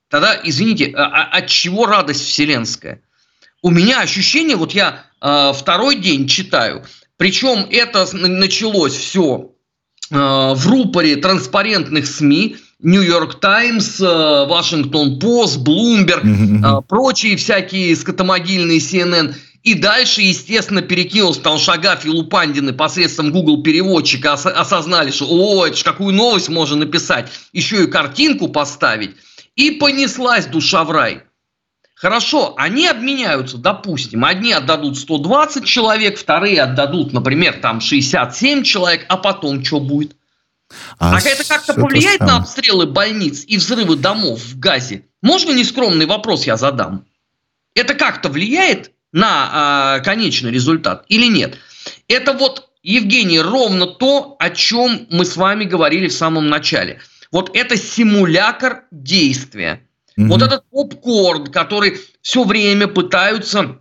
Тогда, 0.08 0.40
извините, 0.44 0.92
а, 0.94 1.06
а 1.06 1.38
от 1.38 1.48
чего 1.48 1.86
радость 1.86 2.24
вселенская? 2.24 3.00
У 3.62 3.70
меня 3.70 4.00
ощущение, 4.00 4.56
вот 4.56 4.72
я 4.72 5.06
э, 5.20 5.52
второй 5.56 5.96
день 5.96 6.28
читаю, 6.28 6.84
причем 7.16 7.66
это 7.70 8.06
началось 8.16 8.94
все 8.94 9.52
э, 10.10 10.14
в 10.16 10.66
рупоре 10.66 11.16
транспарентных 11.16 12.06
СМИ, 12.06 12.56
Нью-Йорк 12.80 13.40
Таймс, 13.40 13.98
Вашингтон 13.98 15.18
Пост, 15.18 15.58
Блумберг, 15.58 16.22
прочие 16.86 17.36
всякие 17.36 17.96
скотомогильные 17.96 18.78
CNN. 18.78 19.34
И 19.64 19.72
дальше, 19.72 20.20
естественно, 20.20 20.82
перекинулся 20.82 21.40
там 21.40 21.58
Шагаф 21.58 22.04
и 22.04 22.10
Лупандины 22.10 22.74
посредством 22.74 23.32
Google 23.32 23.62
переводчика 23.62 24.34
осознали, 24.34 25.10
что 25.10 25.26
о, 25.26 25.66
это 25.66 25.76
ж 25.76 25.82
какую 25.82 26.14
новость 26.14 26.50
можно 26.50 26.76
написать, 26.76 27.30
еще 27.54 27.84
и 27.84 27.86
картинку 27.86 28.48
поставить. 28.48 29.12
И 29.56 29.70
понеслась 29.70 30.44
душа 30.46 30.84
в 30.84 30.90
рай. 30.90 31.22
Хорошо, 32.04 32.52
они 32.58 32.86
обменяются, 32.86 33.56
допустим, 33.56 34.26
одни 34.26 34.52
отдадут 34.52 34.98
120 34.98 35.64
человек, 35.64 36.18
вторые 36.18 36.60
отдадут, 36.60 37.14
например, 37.14 37.54
там 37.62 37.80
67 37.80 38.62
человек, 38.62 39.06
а 39.08 39.16
потом 39.16 39.64
что 39.64 39.80
будет? 39.80 40.14
А, 40.98 41.16
а 41.16 41.20
это 41.20 41.48
как-то 41.48 41.72
повлияет 41.72 42.20
на 42.20 42.36
обстрелы 42.36 42.84
больниц 42.84 43.44
и 43.46 43.56
взрывы 43.56 43.96
домов 43.96 44.38
в 44.40 44.58
Газе? 44.58 45.06
Можно 45.22 45.52
нескромный 45.52 46.04
вопрос 46.04 46.44
я 46.44 46.58
задам? 46.58 47.06
Это 47.74 47.94
как-то 47.94 48.28
влияет 48.28 48.90
на 49.12 49.96
э, 49.96 50.04
конечный 50.04 50.50
результат 50.50 51.06
или 51.08 51.24
нет? 51.24 51.56
Это 52.06 52.34
вот, 52.34 52.68
Евгений, 52.82 53.40
ровно 53.40 53.86
то, 53.86 54.36
о 54.38 54.50
чем 54.50 55.06
мы 55.08 55.24
с 55.24 55.38
вами 55.38 55.64
говорили 55.64 56.08
в 56.08 56.12
самом 56.12 56.48
начале. 56.48 57.00
Вот 57.30 57.56
это 57.56 57.78
симулятор 57.78 58.82
действия. 58.90 59.80
Mm-hmm. 60.18 60.28
Вот 60.28 60.42
этот 60.42 60.64
попкорн, 60.70 61.46
который 61.48 61.98
все 62.22 62.44
время 62.44 62.86
пытаются 62.86 63.78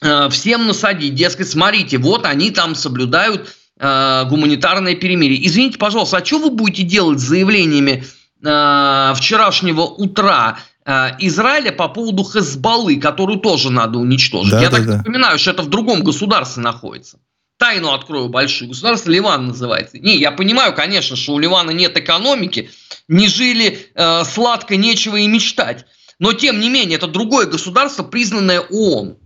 э, 0.00 0.28
всем 0.30 0.66
насадить, 0.66 1.14
дескать, 1.14 1.48
смотрите, 1.48 1.98
вот 1.98 2.24
они 2.24 2.50
там 2.50 2.74
соблюдают 2.74 3.54
э, 3.78 4.24
гуманитарное 4.28 4.94
перемирие. 4.94 5.46
Извините, 5.46 5.78
пожалуйста, 5.78 6.18
а 6.18 6.24
что 6.24 6.38
вы 6.38 6.50
будете 6.50 6.82
делать 6.84 7.20
с 7.20 7.24
заявлениями 7.24 8.04
э, 8.42 9.12
вчерашнего 9.16 9.82
утра 9.82 10.58
э, 10.86 11.10
Израиля 11.18 11.72
по 11.72 11.88
поводу 11.88 12.24
Хезбаллы, 12.24 12.96
которую 12.96 13.38
тоже 13.40 13.70
надо 13.70 13.98
уничтожить? 13.98 14.52
Да, 14.52 14.62
Я 14.62 14.70
да, 14.70 14.76
так 14.78 14.86
да. 14.86 14.96
напоминаю, 14.98 15.38
что 15.38 15.50
это 15.50 15.62
в 15.62 15.68
другом 15.68 16.02
государстве 16.02 16.62
находится 16.62 17.18
тайну 17.56 17.92
открою 17.92 18.28
большую. 18.28 18.68
Государство 18.68 19.10
Ливан 19.10 19.48
называется. 19.48 19.98
Не, 19.98 20.16
я 20.16 20.32
понимаю, 20.32 20.74
конечно, 20.74 21.16
что 21.16 21.34
у 21.34 21.38
Ливана 21.38 21.70
нет 21.70 21.96
экономики, 21.96 22.70
не 23.08 23.28
жили 23.28 23.90
э, 23.94 24.24
сладко, 24.24 24.76
нечего 24.76 25.16
и 25.16 25.26
мечтать. 25.26 25.86
Но 26.18 26.32
тем 26.32 26.60
не 26.60 26.70
менее, 26.70 26.96
это 26.96 27.06
другое 27.06 27.46
государство, 27.46 28.02
признанное 28.02 28.60
ООН. 28.60 29.18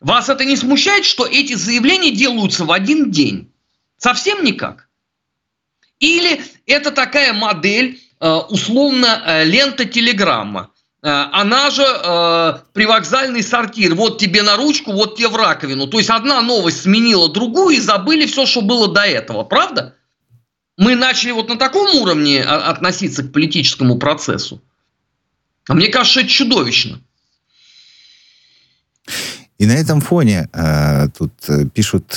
Вас 0.00 0.28
это 0.28 0.44
не 0.44 0.56
смущает, 0.56 1.04
что 1.04 1.26
эти 1.26 1.54
заявления 1.54 2.10
делаются 2.10 2.64
в 2.64 2.72
один 2.72 3.10
день? 3.10 3.52
Совсем 3.96 4.44
никак. 4.44 4.88
Или 6.00 6.42
это 6.66 6.90
такая 6.90 7.32
модель, 7.32 8.00
э, 8.20 8.28
условно, 8.28 9.22
э, 9.24 9.44
лента 9.44 9.84
телеграмма. 9.84 10.70
Э, 11.02 11.26
она 11.32 11.70
же 11.70 11.82
э, 11.82 12.58
привокзальный 12.72 13.42
сортир. 13.42 13.94
Вот 13.94 14.18
тебе 14.18 14.42
на 14.42 14.56
ручку, 14.56 14.92
вот 14.92 15.16
тебе 15.16 15.28
в 15.28 15.36
раковину. 15.36 15.88
То 15.88 15.98
есть 15.98 16.10
одна 16.10 16.40
новость 16.42 16.82
сменила 16.82 17.32
другую 17.32 17.76
и 17.76 17.80
забыли 17.80 18.26
все, 18.26 18.46
что 18.46 18.62
было 18.62 18.92
до 18.92 19.02
этого. 19.02 19.42
Правда? 19.42 19.96
Мы 20.78 20.94
начали 20.94 21.32
вот 21.32 21.48
на 21.48 21.56
таком 21.56 21.94
уровне 21.96 22.42
а, 22.42 22.70
относиться 22.70 23.24
к 23.24 23.32
политическому 23.32 23.98
процессу. 23.98 24.62
А 25.68 25.74
мне 25.74 25.88
кажется, 25.88 26.20
это 26.20 26.28
чудовищно. 26.28 27.00
И 29.58 29.66
на 29.66 29.72
этом 29.72 30.00
фоне 30.00 30.48
э, 30.52 31.08
тут 31.16 31.32
э, 31.48 31.66
пишут, 31.66 32.16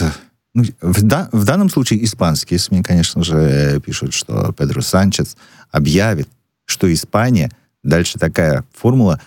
ну, 0.54 0.64
в, 0.82 1.04
да, 1.04 1.30
в 1.32 1.44
данном 1.44 1.70
случае 1.70 2.04
испанские 2.04 2.60
СМИ, 2.60 2.84
конечно 2.84 3.24
же, 3.24 3.82
пишут, 3.84 4.14
что 4.14 4.52
Педро 4.52 4.82
Санчес 4.82 5.38
объявит, 5.72 6.30
что 6.66 6.92
Испания– 6.94 7.50
Дальше 7.86 8.18
такая 8.18 8.66
формула 8.74 9.22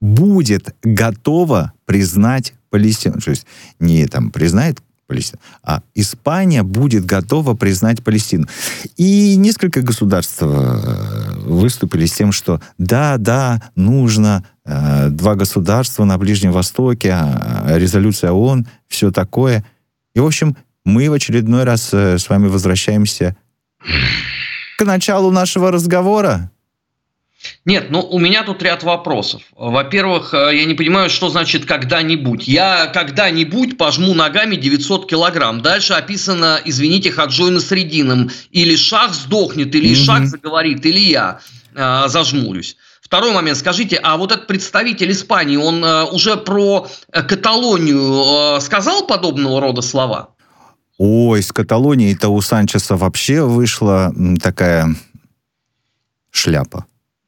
будет 0.00 0.74
готова 0.82 1.72
признать 1.86 2.52
Палестину. 2.68 3.20
То 3.20 3.30
есть 3.30 3.46
не 3.80 4.06
там 4.06 4.30
признает 4.30 4.82
Палестину, 5.06 5.40
а 5.62 5.80
Испания 5.94 6.62
будет 6.62 7.06
готова 7.06 7.54
признать 7.54 8.04
Палестину. 8.04 8.46
И 8.96 9.36
несколько 9.36 9.80
государств 9.80 10.38
э, 10.40 11.32
выступили 11.44 12.04
с 12.04 12.12
тем, 12.12 12.32
что 12.32 12.60
да, 12.76 13.16
да, 13.16 13.62
нужно 13.76 14.44
э, 14.64 15.08
два 15.08 15.36
государства 15.36 16.04
на 16.04 16.18
Ближнем 16.18 16.52
Востоке, 16.52 17.16
э, 17.16 17.78
резолюция 17.78 18.32
ООН, 18.32 18.66
все 18.88 19.10
такое. 19.10 19.64
И, 20.14 20.20
в 20.20 20.26
общем, 20.26 20.56
мы 20.84 21.08
в 21.08 21.14
очередной 21.14 21.64
раз 21.64 21.94
э, 21.94 22.18
с 22.18 22.28
вами 22.28 22.48
возвращаемся 22.48 23.36
к 24.76 24.84
началу 24.84 25.30
нашего 25.30 25.70
разговора. 25.70 26.50
Нет, 27.64 27.90
ну 27.90 28.00
у 28.00 28.18
меня 28.18 28.42
тут 28.42 28.62
ряд 28.62 28.82
вопросов. 28.82 29.42
Во-первых, 29.56 30.34
э, 30.34 30.56
я 30.56 30.64
не 30.64 30.74
понимаю, 30.74 31.10
что 31.10 31.28
значит 31.28 31.64
когда-нибудь. 31.64 32.48
Я 32.48 32.86
когда-нибудь 32.86 33.78
пожму 33.78 34.14
ногами 34.14 34.56
900 34.56 35.08
килограмм. 35.08 35.60
Дальше 35.62 35.92
описано, 35.92 36.60
извините, 36.64 37.10
Хаджой 37.10 37.50
на 37.50 37.60
средином. 37.60 38.30
Или 38.50 38.76
шах 38.76 39.14
сдохнет, 39.14 39.74
или 39.74 39.90
mm-hmm. 39.90 40.04
шах 40.04 40.26
заговорит, 40.26 40.84
или 40.86 41.00
я 41.00 41.40
э, 41.74 42.04
зажмурюсь. 42.08 42.76
Второй 43.06 43.32
момент. 43.32 43.56
Скажите, 43.56 44.00
а 44.02 44.16
вот 44.16 44.32
этот 44.32 44.48
представитель 44.48 45.12
Испании, 45.12 45.56
он 45.56 45.84
э, 45.84 46.04
уже 46.06 46.36
про 46.36 46.88
э, 47.12 47.22
Каталонию 47.22 48.56
э, 48.56 48.60
сказал 48.60 49.06
подобного 49.06 49.60
рода 49.60 49.80
слова? 49.80 50.30
Ой, 50.98 51.40
с 51.40 51.52
Каталонией-то 51.52 52.28
у 52.30 52.40
Санчеса 52.40 52.96
вообще 52.96 53.42
вышла 53.42 54.12
такая 54.42 54.96
шляпа. 56.32 56.86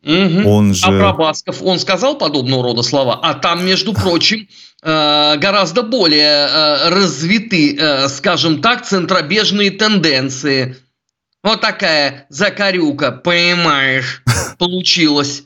Угу. 0.08 0.48
Он 0.48 0.74
же... 0.74 0.86
А 0.86 0.88
про 0.88 1.12
Басков 1.12 1.62
он 1.62 1.78
сказал 1.78 2.16
подобного 2.16 2.62
рода 2.62 2.82
слова? 2.82 3.20
А 3.22 3.34
там, 3.34 3.66
между 3.66 3.92
прочим, 3.92 4.48
э, 4.82 5.36
гораздо 5.36 5.82
более 5.82 6.48
э, 6.48 6.88
развиты, 6.88 7.76
э, 7.76 8.08
скажем 8.08 8.62
так, 8.62 8.86
центробежные 8.86 9.70
тенденции. 9.70 10.76
Вот 11.42 11.60
такая 11.60 12.26
закорюка, 12.30 13.12
понимаешь, 13.12 14.22
получилась. 14.58 15.42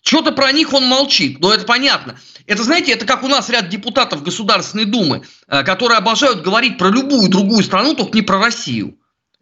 Что-то 0.00 0.30
про 0.30 0.52
них 0.52 0.72
он 0.72 0.86
молчит, 0.86 1.40
но 1.40 1.52
это 1.52 1.64
понятно. 1.64 2.20
Это, 2.46 2.62
знаете, 2.62 2.92
это 2.92 3.04
как 3.04 3.24
у 3.24 3.28
нас 3.28 3.50
ряд 3.50 3.68
депутатов 3.68 4.22
Государственной 4.22 4.84
Думы, 4.84 5.22
которые 5.48 5.98
обожают 5.98 6.42
говорить 6.42 6.78
про 6.78 6.90
любую 6.90 7.28
другую 7.28 7.64
страну, 7.64 7.94
только 7.94 8.14
не 8.14 8.22
про 8.22 8.38
Россию. 8.38 8.96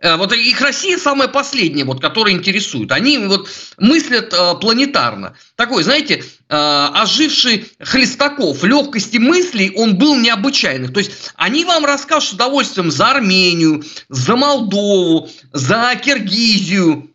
Э, 0.04 0.16
вот 0.16 0.34
их 0.34 0.61
Россия 0.61 0.99
самая 0.99 1.28
последняя, 1.28 1.84
вот, 1.84 2.02
которая 2.02 2.34
интересует. 2.34 2.92
Они 2.92 3.16
вот 3.16 3.49
мыслят 3.78 4.34
э, 4.34 4.54
планетарно. 4.61 5.34
Такой, 5.56 5.82
знаете, 5.82 6.16
э, 6.16 6.23
оживший 6.49 7.73
Хлестаков, 7.80 8.62
легкости 8.64 9.16
мыслей 9.16 9.73
он 9.75 9.96
был 9.96 10.14
необычайных. 10.16 10.92
То 10.92 10.99
есть 11.00 11.32
они 11.37 11.64
вам 11.64 11.87
расскажут 11.87 12.28
с 12.28 12.32
удовольствием 12.34 12.90
за 12.90 13.12
Армению, 13.12 13.82
за 14.11 14.37
Молдову, 14.37 15.30
за 15.54 15.94
Киргизию, 15.96 17.11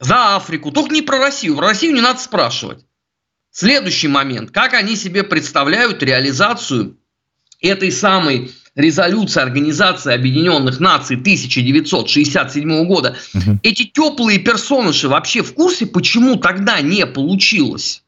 за 0.00 0.34
Африку. 0.34 0.72
Только 0.72 0.92
не 0.92 1.02
про 1.02 1.18
Россию. 1.18 1.56
Про 1.56 1.68
Россию 1.68 1.94
не 1.94 2.00
надо 2.00 2.18
спрашивать. 2.18 2.84
Следующий 3.52 4.08
момент. 4.08 4.50
Как 4.50 4.74
они 4.74 4.96
себе 4.96 5.22
представляют 5.22 6.02
реализацию 6.02 6.98
этой 7.60 7.92
самой 7.92 8.50
резолюция 8.74 9.42
Организации 9.42 10.12
Объединенных 10.12 10.80
Наций 10.80 11.16
1967 11.16 12.86
года, 12.86 13.16
угу. 13.34 13.58
эти 13.62 13.84
теплые 13.84 14.38
персонажи 14.38 15.08
вообще 15.08 15.42
в 15.42 15.54
курсе, 15.54 15.86
почему 15.86 16.36
тогда 16.36 16.80
не 16.80 17.06
получилось 17.06 18.02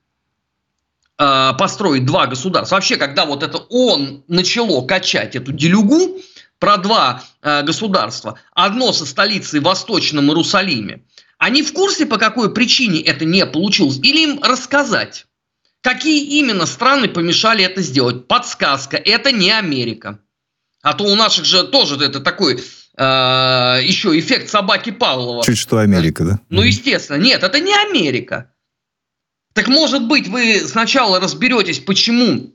э, 1.18 1.52
построить 1.58 2.06
два 2.06 2.26
государства? 2.26 2.76
Вообще, 2.76 2.96
когда 2.96 3.24
вот 3.24 3.42
это 3.42 3.58
он 3.58 4.24
начало 4.28 4.86
качать 4.86 5.36
эту 5.36 5.52
делюгу 5.52 6.18
про 6.58 6.76
два 6.76 7.22
э, 7.42 7.62
государства, 7.62 8.38
одно 8.54 8.92
со 8.92 9.04
столицей 9.04 9.60
в 9.60 9.64
Восточном 9.64 10.26
Иерусалиме, 10.26 11.02
они 11.38 11.64
в 11.64 11.72
курсе, 11.72 12.06
по 12.06 12.18
какой 12.18 12.54
причине 12.54 13.00
это 13.00 13.24
не 13.24 13.44
получилось? 13.46 13.98
Или 13.98 14.22
им 14.22 14.42
рассказать? 14.44 15.26
Какие 15.80 16.38
именно 16.38 16.66
страны 16.66 17.08
помешали 17.08 17.64
это 17.64 17.82
сделать? 17.82 18.28
Подсказка, 18.28 18.96
это 18.96 19.32
не 19.32 19.50
Америка. 19.50 20.20
А 20.82 20.94
то 20.94 21.04
у 21.04 21.14
наших 21.14 21.44
же 21.44 21.64
тоже 21.64 21.94
это 21.96 22.20
такой 22.20 22.54
э, 22.56 23.00
еще 23.84 24.18
эффект 24.18 24.50
собаки 24.50 24.90
Павлова. 24.90 25.44
Чуть 25.44 25.58
что 25.58 25.78
Америка, 25.78 26.24
да? 26.24 26.40
Ну, 26.48 26.62
естественно. 26.62 27.16
Нет, 27.16 27.42
это 27.44 27.60
не 27.60 27.72
Америка. 27.72 28.50
Так 29.52 29.68
может 29.68 30.06
быть, 30.08 30.28
вы 30.28 30.60
сначала 30.66 31.20
разберетесь, 31.20 31.78
почему 31.78 32.52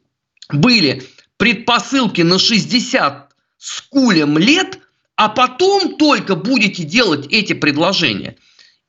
были 0.49 1.03
предпосылки 1.37 2.21
на 2.21 2.37
60 2.37 3.31
с 3.57 3.81
кулем 3.81 4.37
лет, 4.37 4.79
а 5.15 5.29
потом 5.29 5.97
только 5.97 6.35
будете 6.35 6.83
делать 6.83 7.27
эти 7.31 7.53
предложения. 7.53 8.35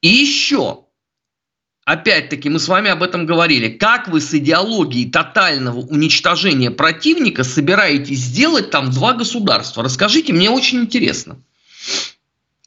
И 0.00 0.08
еще, 0.08 0.84
опять-таки, 1.88 2.50
мы 2.50 2.58
с 2.58 2.68
вами 2.68 2.90
об 2.90 3.02
этом 3.02 3.24
говорили, 3.24 3.70
как 3.70 4.08
вы 4.08 4.20
с 4.20 4.34
идеологией 4.34 5.10
тотального 5.10 5.78
уничтожения 5.78 6.70
противника 6.70 7.44
собираетесь 7.44 8.18
сделать 8.18 8.70
там 8.70 8.90
два 8.90 9.14
государства? 9.14 9.82
Расскажите, 9.82 10.34
мне 10.34 10.50
очень 10.50 10.80
интересно. 10.80 11.38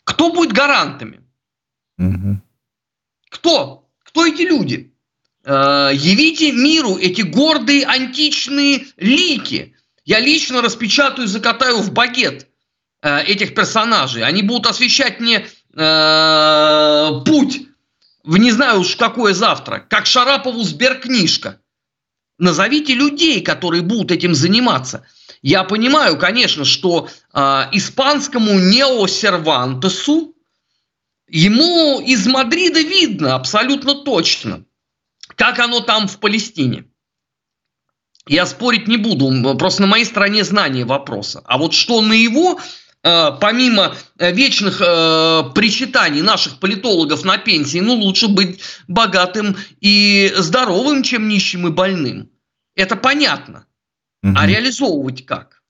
Кто 0.04 0.34
будет 0.34 0.54
гарантами? 0.54 1.22
Угу. 2.00 2.41
Кто? 3.30 3.88
Кто 4.04 4.26
эти 4.26 4.41
люди? 4.41 4.91
Э, 5.43 5.91
явите 5.93 6.52
миру 6.52 6.98
эти 6.98 7.22
гордые 7.22 7.86
античные 7.86 8.88
лики. 8.98 9.76
Я 10.04 10.19
лично 10.19 10.63
распечатаю 10.63 11.28
и 11.28 11.30
закатаю 11.30 11.78
в 11.78 11.93
багет 11.93 12.48
э, 13.04 13.22
этих 13.26 13.54
персонажей. 13.54 14.24
Они 14.24 14.41
будут 14.41 14.65
освещать 14.65 15.19
мне 15.19 15.45
э, 15.76 17.10
путь 17.24 17.67
в 18.23 18.38
не 18.38 18.51
знаю 18.51 18.81
уж 18.81 18.95
какое 18.95 19.34
завтра, 19.34 19.79
как 19.79 20.05
Шарапову 20.05 20.63
сберкнижка. 20.63 21.60
Назовите 22.38 22.95
людей, 22.95 23.41
которые 23.41 23.84
будут 23.84 24.12
этим 24.12 24.34
заниматься. 24.34 25.05
Я 25.41 25.63
понимаю, 25.63 26.17
конечно, 26.17 26.65
что 26.65 27.07
э, 27.34 27.39
испанскому 27.71 28.60
неосервантесу 28.60 30.36
ему 31.27 32.01
из 32.01 32.27
Мадрида 32.27 32.81
видно 32.81 33.36
абсолютно 33.36 33.95
точно, 34.03 34.65
как 35.36 35.60
оно 35.60 35.81
там 35.81 36.07
в 36.07 36.19
Палестине. 36.19 36.86
Я 38.27 38.45
спорить 38.45 38.88
не 38.88 38.97
буду, 38.97 39.57
просто 39.57 39.81
на 39.81 39.88
моей 39.88 40.05
стороне 40.05 40.43
знание 40.43 40.86
вопроса. 40.86 41.41
А 41.45 41.57
вот 41.57 41.73
что 41.73 42.01
на 42.01 42.13
его 42.13 42.60
помимо 43.04 43.96
э, 44.18 44.32
вечных 44.32 44.80
э, 44.80 45.44
причитаний 45.56 46.22
наших 46.22 46.60
политологов 46.60 47.24
на 47.24 47.38
пенсии, 47.38 47.80
ну 47.80 47.96
лучше 47.96 48.28
быть 48.28 48.60
богатым 48.88 49.56
и 49.80 50.32
здоровым, 50.38 51.04
чем 51.04 51.28
нищим 51.28 51.68
и 51.68 51.72
больным. 51.72 52.30
Это 52.76 52.96
понятно. 52.96 53.66
Угу. 54.24 54.34
А 54.38 54.46
реализовывать 54.46 55.26
как? 55.26 55.62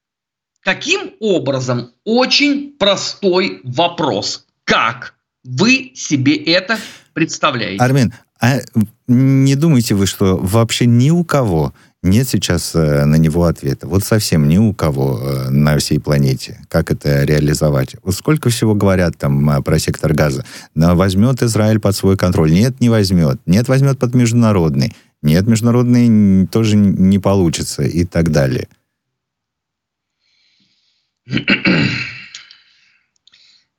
Каким 0.61 1.13
образом? 1.19 1.91
Очень 2.03 2.73
простой 2.77 3.61
вопрос. 3.63 4.45
Как 4.63 5.15
вы 5.43 5.91
себе 5.95 6.35
это 6.35 6.77
представляете? 7.13 7.83
Армин, 7.83 8.13
а 8.39 8.59
не 9.07 9.55
думаете 9.55 9.95
вы, 9.95 10.05
что 10.05 10.37
вообще 10.37 10.85
ни 10.85 11.09
у 11.09 11.23
кого 11.23 11.73
нет 12.03 12.27
сейчас 12.27 12.73
э, 12.73 13.05
на 13.05 13.15
него 13.15 13.45
ответа. 13.45 13.87
Вот 13.87 14.03
совсем 14.03 14.47
ни 14.47 14.57
у 14.57 14.73
кого 14.73 15.19
э, 15.19 15.49
на 15.49 15.77
всей 15.77 15.99
планете. 15.99 16.59
Как 16.67 16.91
это 16.91 17.23
реализовать? 17.23 17.95
Вот 18.01 18.15
сколько 18.15 18.49
всего 18.49 18.73
говорят 18.73 19.17
там 19.17 19.49
э, 19.49 19.61
про 19.61 19.77
сектор 19.77 20.13
газа. 20.13 20.43
Но 20.73 20.95
возьмет 20.95 21.43
Израиль 21.43 21.79
под 21.79 21.95
свой 21.95 22.17
контроль. 22.17 22.51
Нет, 22.51 22.79
не 22.79 22.89
возьмет. 22.89 23.39
Нет, 23.45 23.67
возьмет 23.67 23.99
под 23.99 24.15
международный. 24.15 24.95
Нет, 25.21 25.45
международный 25.45 26.47
тоже 26.47 26.75
не 26.75 27.19
получится 27.19 27.83
и 27.83 28.03
так 28.05 28.31
далее. 28.31 28.67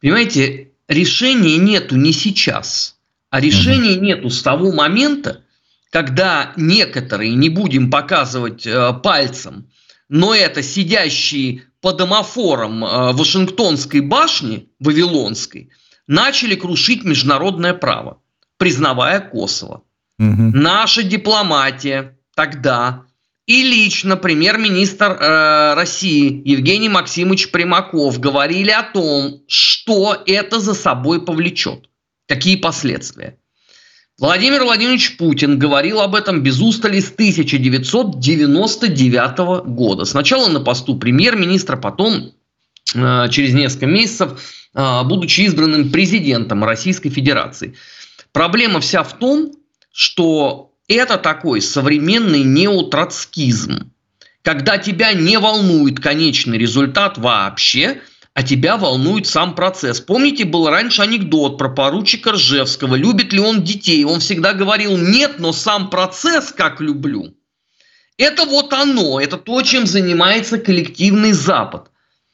Понимаете, 0.00 0.68
решения 0.86 1.58
нету 1.58 1.96
не 1.96 2.12
сейчас, 2.12 2.96
а 3.30 3.40
решения 3.40 3.96
угу. 3.96 4.04
нету 4.04 4.30
с 4.30 4.42
того 4.42 4.70
момента, 4.70 5.41
когда 5.92 6.54
некоторые, 6.56 7.34
не 7.34 7.50
будем 7.50 7.90
показывать 7.90 8.66
э, 8.66 8.94
пальцем, 9.02 9.68
но 10.08 10.34
это 10.34 10.62
сидящие 10.62 11.64
по 11.82 11.92
домофорам 11.92 12.82
э, 12.82 13.12
Вашингтонской 13.12 14.00
башни, 14.00 14.70
Вавилонской, 14.80 15.70
начали 16.06 16.54
крушить 16.54 17.04
международное 17.04 17.74
право, 17.74 18.22
признавая 18.56 19.20
Косово. 19.20 19.82
Угу. 20.18 20.52
Наша 20.54 21.02
дипломатия 21.02 22.16
тогда 22.34 23.04
и 23.44 23.62
лично 23.62 24.16
премьер-министр 24.16 25.18
э, 25.20 25.74
России 25.74 26.40
Евгений 26.48 26.88
Максимович 26.88 27.50
Примаков 27.50 28.18
говорили 28.18 28.70
о 28.70 28.82
том, 28.82 29.42
что 29.46 30.22
это 30.24 30.58
за 30.58 30.72
собой 30.72 31.22
повлечет, 31.22 31.90
какие 32.26 32.56
последствия. 32.56 33.36
Владимир 34.18 34.64
Владимирович 34.64 35.16
Путин 35.16 35.58
говорил 35.58 36.00
об 36.00 36.14
этом 36.14 36.42
без 36.42 36.60
устали 36.60 37.00
с 37.00 37.10
1999 37.10 39.66
года. 39.66 40.04
Сначала 40.04 40.48
на 40.48 40.60
посту 40.60 40.96
премьер-министра, 40.96 41.76
потом 41.76 42.32
э, 42.94 43.28
через 43.30 43.54
несколько 43.54 43.86
месяцев, 43.86 44.38
э, 44.74 45.02
будучи 45.04 45.40
избранным 45.42 45.90
президентом 45.90 46.62
Российской 46.62 47.08
Федерации. 47.08 47.74
Проблема 48.32 48.80
вся 48.80 49.02
в 49.02 49.18
том, 49.18 49.52
что 49.92 50.72
это 50.88 51.16
такой 51.16 51.62
современный 51.62 52.44
неотроцкизм, 52.44 53.90
когда 54.42 54.76
тебя 54.76 55.14
не 55.14 55.38
волнует 55.38 56.00
конечный 56.00 56.58
результат 56.58 57.16
вообще, 57.16 58.02
а 58.34 58.42
тебя 58.42 58.76
волнует 58.76 59.26
сам 59.26 59.54
процесс. 59.54 60.00
Помните, 60.00 60.44
был 60.44 60.68
раньше 60.68 61.02
анекдот 61.02 61.58
про 61.58 61.68
поручика 61.68 62.32
Ржевского, 62.32 62.94
любит 62.94 63.32
ли 63.32 63.40
он 63.40 63.62
детей. 63.62 64.04
Он 64.04 64.20
всегда 64.20 64.54
говорил, 64.54 64.96
нет, 64.96 65.38
но 65.38 65.52
сам 65.52 65.90
процесс 65.90 66.52
как 66.52 66.80
люблю. 66.80 67.34
Это 68.16 68.44
вот 68.46 68.72
оно, 68.72 69.20
это 69.20 69.36
то, 69.36 69.60
чем 69.62 69.86
занимается 69.86 70.58
коллективный 70.58 71.32
Запад. 71.32 71.90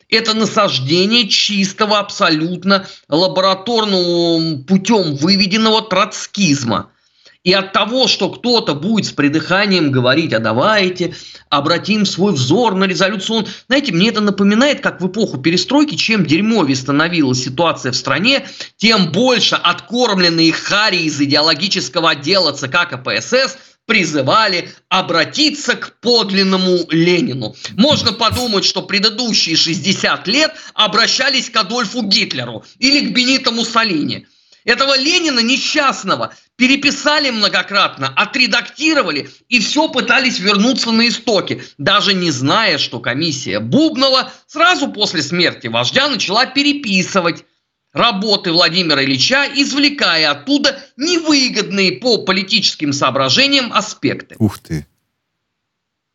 Это 0.08 0.34
насаждение 0.34 1.28
чистого, 1.28 1.98
абсолютно 1.98 2.86
лабораторным 3.08 4.64
путем 4.64 5.16
выведенного 5.16 5.82
троцкизма– 5.82 6.90
и 7.44 7.52
от 7.52 7.72
того, 7.72 8.08
что 8.08 8.30
кто-то 8.30 8.74
будет 8.74 9.06
с 9.06 9.12
придыханием 9.12 9.92
говорить, 9.92 10.32
а 10.32 10.38
давайте 10.38 11.14
обратим 11.48 12.04
свой 12.04 12.32
взор 12.32 12.74
на 12.74 12.84
резолюцию. 12.84 13.46
Знаете, 13.68 13.92
мне 13.92 14.08
это 14.08 14.20
напоминает, 14.20 14.80
как 14.80 15.00
в 15.00 15.06
эпоху 15.06 15.38
перестройки, 15.38 15.94
чем 15.94 16.26
дерьмовее 16.26 16.76
становилась 16.76 17.42
ситуация 17.42 17.92
в 17.92 17.96
стране, 17.96 18.46
тем 18.76 19.12
больше 19.12 19.54
откормленные 19.54 20.52
хари 20.52 20.98
из 20.98 21.20
идеологического 21.20 22.10
отдела 22.10 22.52
ЦК 22.52 22.88
КПСС 22.90 23.56
призывали 23.86 24.70
обратиться 24.90 25.74
к 25.74 25.98
подлинному 26.00 26.80
Ленину. 26.90 27.54
Можно 27.70 28.12
подумать, 28.12 28.66
что 28.66 28.82
предыдущие 28.82 29.56
60 29.56 30.28
лет 30.28 30.52
обращались 30.74 31.48
к 31.48 31.56
Адольфу 31.56 32.02
Гитлеру 32.02 32.64
или 32.78 33.08
к 33.08 33.14
Бенито 33.14 33.52
Муссолини– 33.52 34.26
этого 34.64 34.96
Ленина 34.96 35.40
несчастного 35.40 36.34
переписали 36.56 37.30
многократно, 37.30 38.12
отредактировали 38.14 39.30
и 39.48 39.60
все 39.60 39.88
пытались 39.88 40.38
вернуться 40.38 40.90
на 40.90 41.08
истоки, 41.08 41.62
даже 41.78 42.14
не 42.14 42.30
зная, 42.30 42.78
что 42.78 43.00
комиссия 43.00 43.60
Бубнова 43.60 44.32
сразу 44.46 44.88
после 44.88 45.22
смерти 45.22 45.68
вождя 45.68 46.08
начала 46.08 46.46
переписывать 46.46 47.44
работы 47.92 48.52
Владимира 48.52 49.02
Ильича, 49.02 49.46
извлекая 49.54 50.30
оттуда 50.30 50.78
невыгодные 50.96 51.92
по 51.92 52.18
политическим 52.18 52.92
соображениям 52.92 53.72
аспекты. 53.72 54.36
Ух 54.38 54.58
ты. 54.58 54.86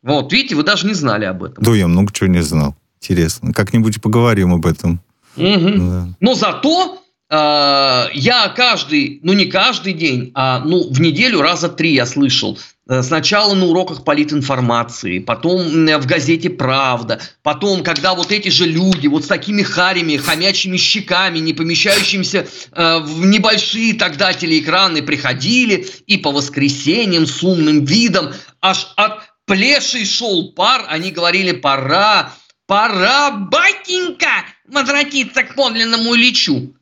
Вот, 0.02 0.32
видите, 0.32 0.54
вы 0.54 0.62
даже 0.64 0.86
не 0.86 0.94
знали 0.94 1.24
об 1.24 1.42
этом. 1.42 1.64
Да, 1.64 1.74
я 1.74 1.88
много 1.88 2.12
чего 2.12 2.28
не 2.28 2.42
знал. 2.42 2.76
Интересно. 3.00 3.52
Как-нибудь 3.52 4.02
поговорим 4.02 4.52
об 4.52 4.66
этом. 4.66 5.00
Угу. 5.36 5.70
Да. 5.78 6.08
Но 6.20 6.34
зато 6.34 7.03
я 7.30 8.52
каждый, 8.54 9.20
ну 9.22 9.32
не 9.32 9.46
каждый 9.46 9.92
день, 9.92 10.30
а 10.34 10.60
ну 10.60 10.88
в 10.88 11.00
неделю 11.00 11.40
раза 11.40 11.68
три 11.68 11.94
я 11.94 12.06
слышал. 12.06 12.58
Э, 12.86 13.02
сначала 13.02 13.54
на 13.54 13.64
уроках 13.66 14.04
политинформации, 14.04 15.18
потом 15.18 15.86
в 15.86 16.06
газете 16.06 16.50
«Правда», 16.50 17.20
потом, 17.42 17.82
когда 17.82 18.14
вот 18.14 18.30
эти 18.30 18.50
же 18.50 18.66
люди 18.66 19.06
вот 19.06 19.24
с 19.24 19.26
такими 19.26 19.62
харями, 19.62 20.18
хомячими 20.18 20.76
щеками, 20.76 21.38
не 21.38 21.54
помещающимися 21.54 22.46
э, 22.72 22.98
в 22.98 23.24
небольшие 23.24 23.94
тогда 23.94 24.34
телеэкраны 24.34 25.02
приходили 25.02 25.86
и 26.06 26.18
по 26.18 26.30
воскресеньям 26.30 27.26
с 27.26 27.42
умным 27.42 27.86
видом 27.86 28.34
аж 28.60 28.92
от 28.96 29.22
плешей 29.46 30.04
шел 30.04 30.52
пар, 30.52 30.84
они 30.88 31.10
говорили 31.10 31.52
«пора, 31.52 32.34
пора, 32.66 33.30
батенька, 33.30 34.44
возвратиться 34.68 35.42
к 35.42 35.54
подлинному 35.54 36.14
Ильичу». 36.14 36.74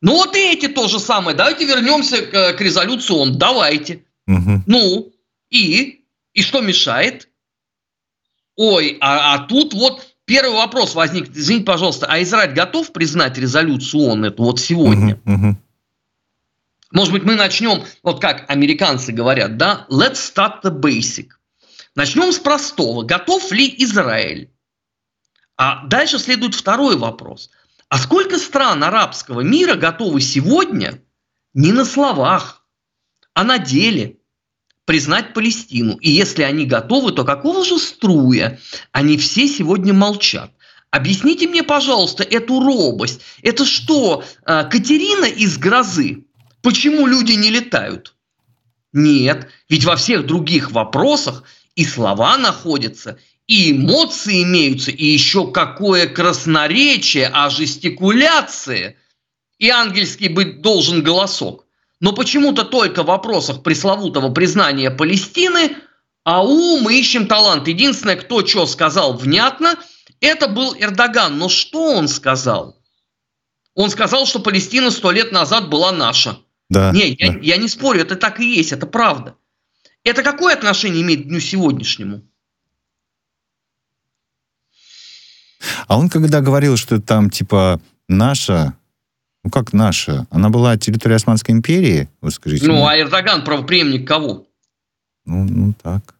Ну 0.00 0.12
вот 0.12 0.34
и 0.34 0.52
эти 0.52 0.68
то 0.68 0.88
же 0.88 0.98
самое. 0.98 1.36
Давайте 1.36 1.66
вернемся 1.66 2.22
к, 2.22 2.54
к 2.54 2.60
резолюции 2.60 3.12
ООН. 3.12 3.38
Давайте. 3.38 4.04
Угу. 4.26 4.62
Ну, 4.66 5.12
и? 5.50 6.04
И 6.32 6.42
что 6.42 6.60
мешает? 6.60 7.28
Ой, 8.56 8.96
а, 9.00 9.34
а 9.34 9.38
тут 9.40 9.74
вот 9.74 10.14
первый 10.24 10.54
вопрос 10.54 10.94
возник. 10.94 11.30
Извините, 11.30 11.66
пожалуйста, 11.66 12.06
а 12.08 12.22
Израиль 12.22 12.52
готов 12.52 12.92
признать 12.92 13.36
резолюцию 13.36 14.04
ООН 14.04 14.24
эту 14.26 14.42
вот 14.44 14.60
сегодня? 14.60 15.20
Угу, 15.26 15.34
угу. 15.34 15.56
Может 16.92 17.12
быть, 17.12 17.22
мы 17.22 17.34
начнем, 17.34 17.84
вот 18.02 18.20
как 18.20 18.48
американцы 18.50 19.12
говорят, 19.12 19.56
да, 19.56 19.86
let's 19.90 20.14
start 20.14 20.62
the 20.64 20.72
basic. 20.72 21.28
Начнем 21.94 22.32
с 22.32 22.38
простого. 22.38 23.02
Готов 23.02 23.52
ли 23.52 23.72
Израиль? 23.78 24.50
А 25.56 25.86
дальше 25.86 26.18
следует 26.18 26.54
второй 26.54 26.96
вопрос– 26.96 27.50
а 27.90 27.98
сколько 27.98 28.38
стран 28.38 28.84
арабского 28.84 29.40
мира 29.40 29.74
готовы 29.74 30.20
сегодня 30.20 31.02
не 31.54 31.72
на 31.72 31.84
словах, 31.84 32.64
а 33.34 33.42
на 33.42 33.58
деле 33.58 34.18
признать 34.84 35.34
Палестину? 35.34 35.96
И 35.96 36.08
если 36.08 36.44
они 36.44 36.66
готовы, 36.66 37.10
то 37.10 37.24
какого 37.24 37.64
же 37.64 37.78
струя 37.78 38.60
они 38.92 39.18
все 39.18 39.48
сегодня 39.48 39.92
молчат? 39.92 40.52
Объясните 40.92 41.48
мне, 41.48 41.64
пожалуйста, 41.64 42.22
эту 42.22 42.60
робость. 42.60 43.22
Это 43.42 43.64
что, 43.64 44.24
а, 44.44 44.64
Катерина 44.64 45.24
из 45.24 45.58
грозы? 45.58 46.24
Почему 46.62 47.08
люди 47.08 47.32
не 47.32 47.50
летают? 47.50 48.14
Нет, 48.92 49.48
ведь 49.68 49.84
во 49.84 49.96
всех 49.96 50.26
других 50.26 50.70
вопросах 50.70 51.42
и 51.74 51.84
слова 51.84 52.38
находятся, 52.38 53.18
и 53.50 53.72
эмоции 53.72 54.44
имеются, 54.44 54.92
и 54.92 55.04
еще 55.04 55.50
какое 55.50 56.06
красноречие, 56.06 57.28
а 57.34 57.50
жестикуляции. 57.50 58.96
И 59.58 59.68
ангельский 59.68 60.28
быть 60.28 60.62
должен 60.62 61.02
голосок. 61.02 61.66
Но 61.98 62.12
почему-то 62.12 62.64
только 62.64 63.02
в 63.02 63.06
вопросах 63.06 63.64
пресловутого 63.64 64.32
признания 64.32 64.92
Палестины, 64.92 65.76
а 66.22 66.44
у 66.44 66.78
мы 66.78 66.96
ищем 67.00 67.26
талант. 67.26 67.66
Единственное, 67.66 68.14
кто 68.14 68.46
что 68.46 68.66
сказал 68.66 69.14
внятно, 69.14 69.76
это 70.20 70.46
был 70.46 70.76
Эрдоган. 70.78 71.36
Но 71.36 71.48
что 71.48 71.96
он 71.96 72.06
сказал? 72.06 72.78
Он 73.74 73.90
сказал, 73.90 74.26
что 74.26 74.38
Палестина 74.38 74.92
сто 74.92 75.10
лет 75.10 75.32
назад 75.32 75.68
была 75.68 75.90
наша. 75.90 76.38
Да, 76.68 76.92
не, 76.92 77.16
да. 77.16 77.26
Я, 77.26 77.38
я 77.42 77.56
не 77.56 77.66
спорю, 77.66 78.02
это 78.02 78.14
так 78.14 78.38
и 78.38 78.46
есть, 78.46 78.70
это 78.70 78.86
правда. 78.86 79.34
Это 80.04 80.22
какое 80.22 80.54
отношение 80.54 81.02
имеет 81.02 81.24
к 81.24 81.28
дню 81.28 81.40
сегодняшнему? 81.40 82.22
А 85.86 85.98
он 85.98 86.08
когда 86.08 86.40
говорил, 86.40 86.76
что 86.76 87.00
там 87.00 87.30
типа 87.30 87.80
наша, 88.08 88.74
ну 89.44 89.50
как 89.50 89.72
наша, 89.72 90.26
она 90.30 90.50
была 90.50 90.76
территория 90.76 91.16
Османской 91.16 91.54
империи, 91.54 92.08
вы 92.20 92.30
скажите. 92.30 92.66
Ну, 92.66 92.86
а 92.86 92.98
Эрдоган 92.98 93.44
правоприемник 93.44 94.06
кого? 94.06 94.46
Ну, 95.24 95.44
ну 95.44 95.74
так. 95.82 96.14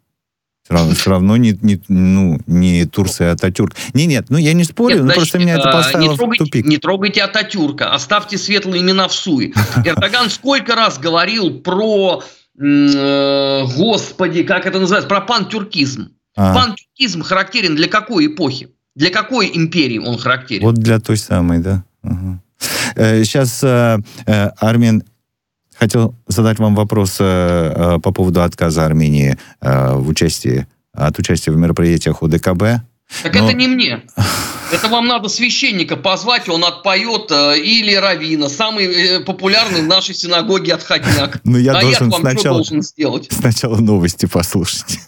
Все 0.63 0.75
равно, 0.75 0.95
все 0.95 1.11
равно 1.11 1.37
не, 1.37 1.59
не, 1.63 1.81
ну, 1.89 2.39
не 2.47 2.87
Турция, 2.87 3.31
а 3.31 3.33
Ататюрк. 3.33 3.75
Не, 3.93 4.07
нет, 4.07 4.27
ну 4.29 4.39
я 4.39 4.53
не 4.53 4.63
спорю, 4.63 4.97
нет, 4.97 4.99
но 4.99 5.05
значит, 5.07 5.19
просто 5.19 5.39
меня 5.39 5.55
это 5.57 5.73
поставило 5.73 6.13
не 6.13 6.17
трогайте, 6.17 6.45
в 6.45 6.47
тупик. 6.47 6.67
Не 6.67 6.77
трогайте 6.77 7.23
Ататюрка, 7.23 7.93
оставьте 7.93 8.39
светлые 8.39 8.83
имена 8.83 9.09
в 9.09 9.13
суе. 9.13 9.53
Эрдоган 9.85 10.31
сколько 10.31 10.77
раз 10.77 10.99
говорил 10.99 11.59
про, 11.59 12.23
э, 12.57 13.65
господи, 13.77 14.45
как 14.45 14.67
это 14.67 14.79
называется, 14.79 15.09
про 15.09 15.21
пантюркизм. 15.23 16.13
А. 16.37 16.55
Пантюркизм 16.55 17.23
характерен 17.23 17.75
для 17.75 17.89
какой 17.89 18.27
эпохи? 18.27 18.69
Для 19.01 19.09
какой 19.09 19.51
империи 19.55 19.97
он 19.97 20.19
характерен? 20.19 20.63
Вот 20.63 20.75
для 20.75 21.01
той 21.01 21.17
самой, 21.17 21.61
да. 21.61 21.83
Угу. 22.03 22.39
Сейчас, 23.25 23.65
э, 23.65 23.99
э, 24.27 24.51
Армин, 24.59 25.05
хотел 25.79 26.15
задать 26.27 26.59
вам 26.59 26.75
вопрос 26.75 27.17
э, 27.19 27.99
по 28.03 28.13
поводу 28.13 28.43
отказа 28.43 28.85
Армении 28.85 29.39
в 29.63 30.07
участии, 30.07 30.67
от 30.93 31.19
участия 31.19 31.51
в 31.51 31.57
мероприятиях 31.57 32.23
УДКБ. 32.23 32.83
Так 33.23 33.35
Но... 33.35 33.47
это 33.47 33.55
не 33.55 33.69
мне. 33.69 34.03
Это 34.71 34.89
вам 34.89 35.07
надо 35.07 35.31
священника 35.31 35.97
позвать, 35.97 36.51
он 36.51 36.63
отпоет, 36.63 37.31
или 37.31 37.95
Равина, 37.95 38.51
самый 38.51 39.25
популярный 39.25 39.81
в 39.81 39.87
нашей 39.87 40.15
синагоге 40.15 40.75
отходняк. 40.75 41.41
Ну, 41.45 41.57
я 41.57 41.73
а 41.73 41.81
должен 41.81 42.09
я 42.09 42.11
вам 42.11 42.21
сначала, 42.21 42.39
что 42.39 42.49
должен 42.51 42.83
сделать? 42.83 43.29
Сначала 43.33 43.79
новости 43.79 44.27
послушать. 44.27 45.01